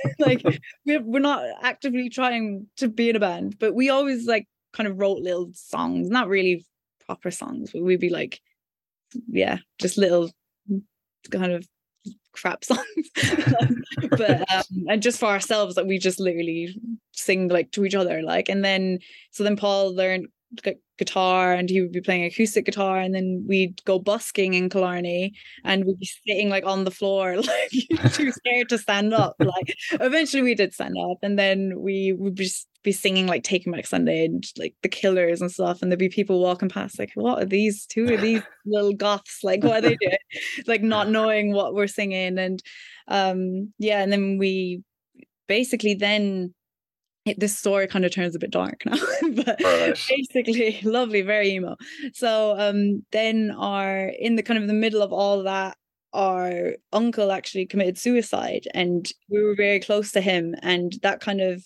[0.19, 0.43] like
[0.85, 4.87] we're, we're not actively trying to be in a band, but we always like kind
[4.87, 6.65] of wrote little songs, not really
[7.05, 8.41] proper songs, but we'd be like,
[9.27, 10.31] yeah, just little
[11.31, 11.67] kind of
[12.33, 12.83] crap songs.
[14.09, 16.75] But um, and just for ourselves that we just literally
[17.13, 18.99] sing like to each other like and then
[19.31, 20.27] so then paul learned
[20.61, 24.69] gu- guitar and he would be playing acoustic guitar and then we'd go busking in
[24.69, 25.33] Killarney
[25.63, 27.71] and we'd be sitting like on the floor like
[28.13, 29.35] too scared to stand up.
[29.39, 33.71] Like eventually we did stand up and then we would just be singing like Taking
[33.71, 37.11] Back Sunday and like the Killers and stuff and there'd be people walking past like
[37.15, 39.39] what are these two of these little goths?
[39.43, 40.17] Like what are they doing?
[40.67, 42.61] Like not knowing what we're singing and
[43.07, 44.83] um yeah and then we
[45.47, 46.53] basically then
[47.37, 48.97] this story kind of turns a bit dark now
[49.33, 49.97] but Right.
[50.09, 51.75] basically lovely very emo.
[52.13, 55.77] So um then our in the kind of the middle of all that
[56.13, 61.41] our uncle actually committed suicide and we were very close to him and that kind
[61.41, 61.63] of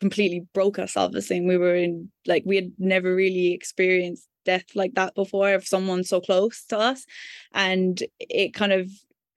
[0.00, 4.64] completely broke us obviously and we were in like we had never really experienced death
[4.74, 7.04] like that before of someone so close to us.
[7.52, 8.90] And it kind of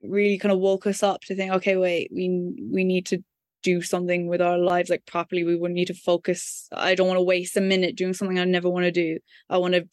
[0.04, 2.30] really kind of woke us up to think okay wait we
[2.72, 3.22] we need to
[3.64, 6.68] do something with our lives like properly we would need to focus.
[6.72, 9.20] I don't want to waste a minute doing something i never want to do.
[9.50, 9.88] I want to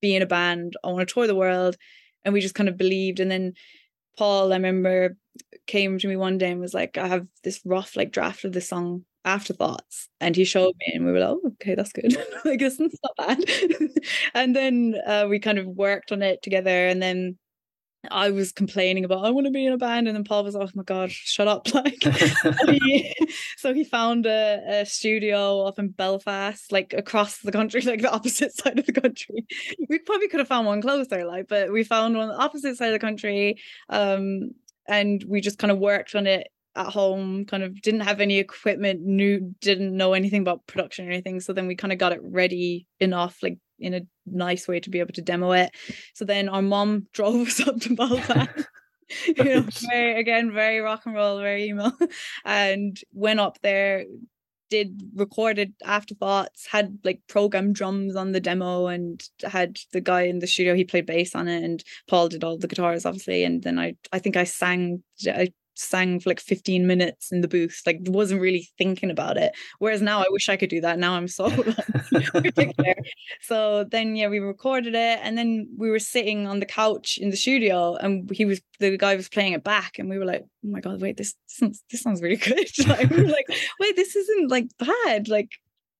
[0.00, 0.74] be in a band.
[0.84, 1.76] I want to tour the world.
[2.24, 3.20] And we just kind of believed.
[3.20, 3.54] And then
[4.18, 5.16] paul i remember
[5.66, 8.52] came to me one day and was like i have this rough like draft of
[8.52, 10.08] the song afterthoughts.
[10.20, 12.16] And he showed me and we were like oh okay that's good.
[12.44, 13.90] I guess it's not bad.
[14.34, 16.88] And then uh, we kind of worked on it together.
[16.88, 17.38] And then
[18.10, 20.54] I was complaining about I want to be in a band, and then Paul was,
[20.54, 21.68] like, oh my god, shut up!
[21.74, 22.02] Like,
[22.42, 23.14] so, he,
[23.56, 28.10] so he found a, a studio up in Belfast, like across the country, like the
[28.10, 29.46] opposite side of the country.
[29.88, 32.76] We probably could have found one closer, like, but we found one on the opposite
[32.76, 34.50] side of the country, um,
[34.88, 37.44] and we just kind of worked on it at home.
[37.44, 41.40] Kind of didn't have any equipment, knew didn't know anything about production or anything.
[41.40, 44.00] So then we kind of got it ready enough, like in a
[44.32, 45.70] nice way to be able to demo it.
[46.14, 48.50] So then our mom drove us up to Belfast.
[49.26, 51.92] you know, very again, very rock and roll, very emo,
[52.44, 54.04] and went up there,
[54.70, 60.38] did recorded afterthoughts, had like programmed drums on the demo, and had the guy in
[60.38, 60.74] the studio.
[60.74, 63.44] He played bass on it, and Paul did all the guitars, obviously.
[63.44, 67.48] And then I, I think I sang, I sang for like 15 minutes in the
[67.48, 69.52] booth, like wasn't really thinking about it.
[69.78, 70.98] Whereas now I wish I could do that.
[70.98, 71.50] Now I'm so
[72.12, 72.94] particular.
[73.42, 77.30] So then yeah, we recorded it and then we were sitting on the couch in
[77.30, 80.42] the studio and he was the guy was playing it back and we were like,
[80.42, 82.68] oh my god, wait, this this sounds, this sounds really good.
[82.86, 83.46] like, we were like,
[83.78, 85.28] wait, this isn't like bad.
[85.28, 85.50] Like,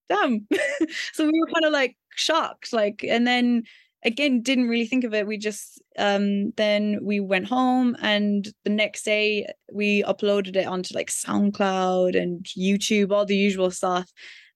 [0.09, 0.47] damn.
[1.13, 2.73] so we were kind of like shocked.
[2.73, 3.65] Like, and then
[4.05, 5.27] again didn't really think of it.
[5.27, 10.95] We just um then we went home and the next day we uploaded it onto
[10.95, 14.11] like soundcloud and youtube all the usual stuff.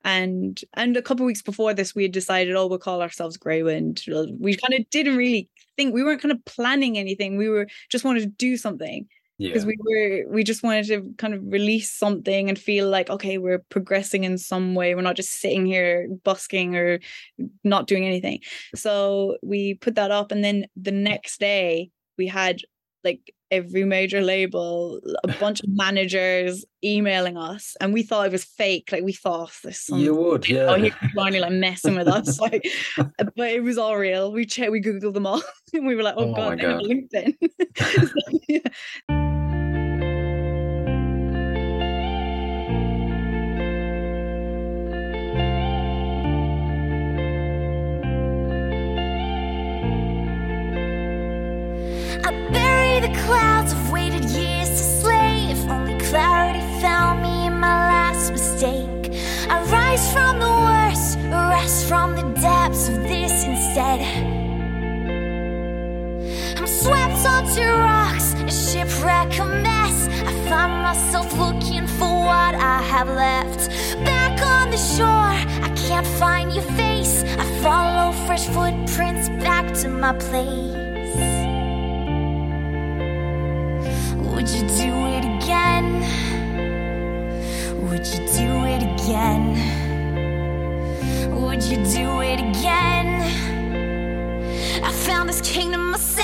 [0.04, 3.62] And and a couple weeks before this we had decided oh we'll call ourselves grey
[3.62, 4.02] wind.
[4.38, 7.36] We kind of didn't really think we weren't kind of planning anything.
[7.36, 9.06] We were just wanted to do something
[9.38, 9.68] because Yeah.
[9.68, 13.64] we were we just wanted to kind of release something and feel like okay we're
[13.68, 17.00] progressing in some way we're not just sitting here busking or
[17.64, 18.40] not doing anything
[18.74, 22.60] so we put that up and then the next day we had
[23.02, 28.42] like every major label a bunch of managers emailing us and we thought it was
[28.44, 30.66] fake like we thought oh, this some You would, yeah.
[30.70, 32.66] oh here's Barney like messing with us like
[32.96, 36.14] but it was all real we checked we googled them all and we were like
[36.16, 36.82] oh, Oh god, God.
[36.82, 37.36] LinkedIn
[37.76, 39.20] So, yeah.
[53.06, 55.50] The clouds I've waited years to slay.
[55.50, 59.12] If only clarity found me in my last mistake.
[59.50, 61.18] I rise from the worst,
[61.52, 64.00] rest from the depths of this instead.
[66.56, 70.08] I'm swept onto rocks, a shipwreck, a mess.
[70.28, 73.68] I find myself looking for what I have left.
[74.02, 75.34] Back on the shore,
[75.66, 77.22] I can't find your face.
[77.22, 80.83] I follow fresh footprints back to my place.
[89.14, 89.54] Again?
[91.40, 93.22] Would you do it again?
[94.82, 96.23] I found this kingdom myself.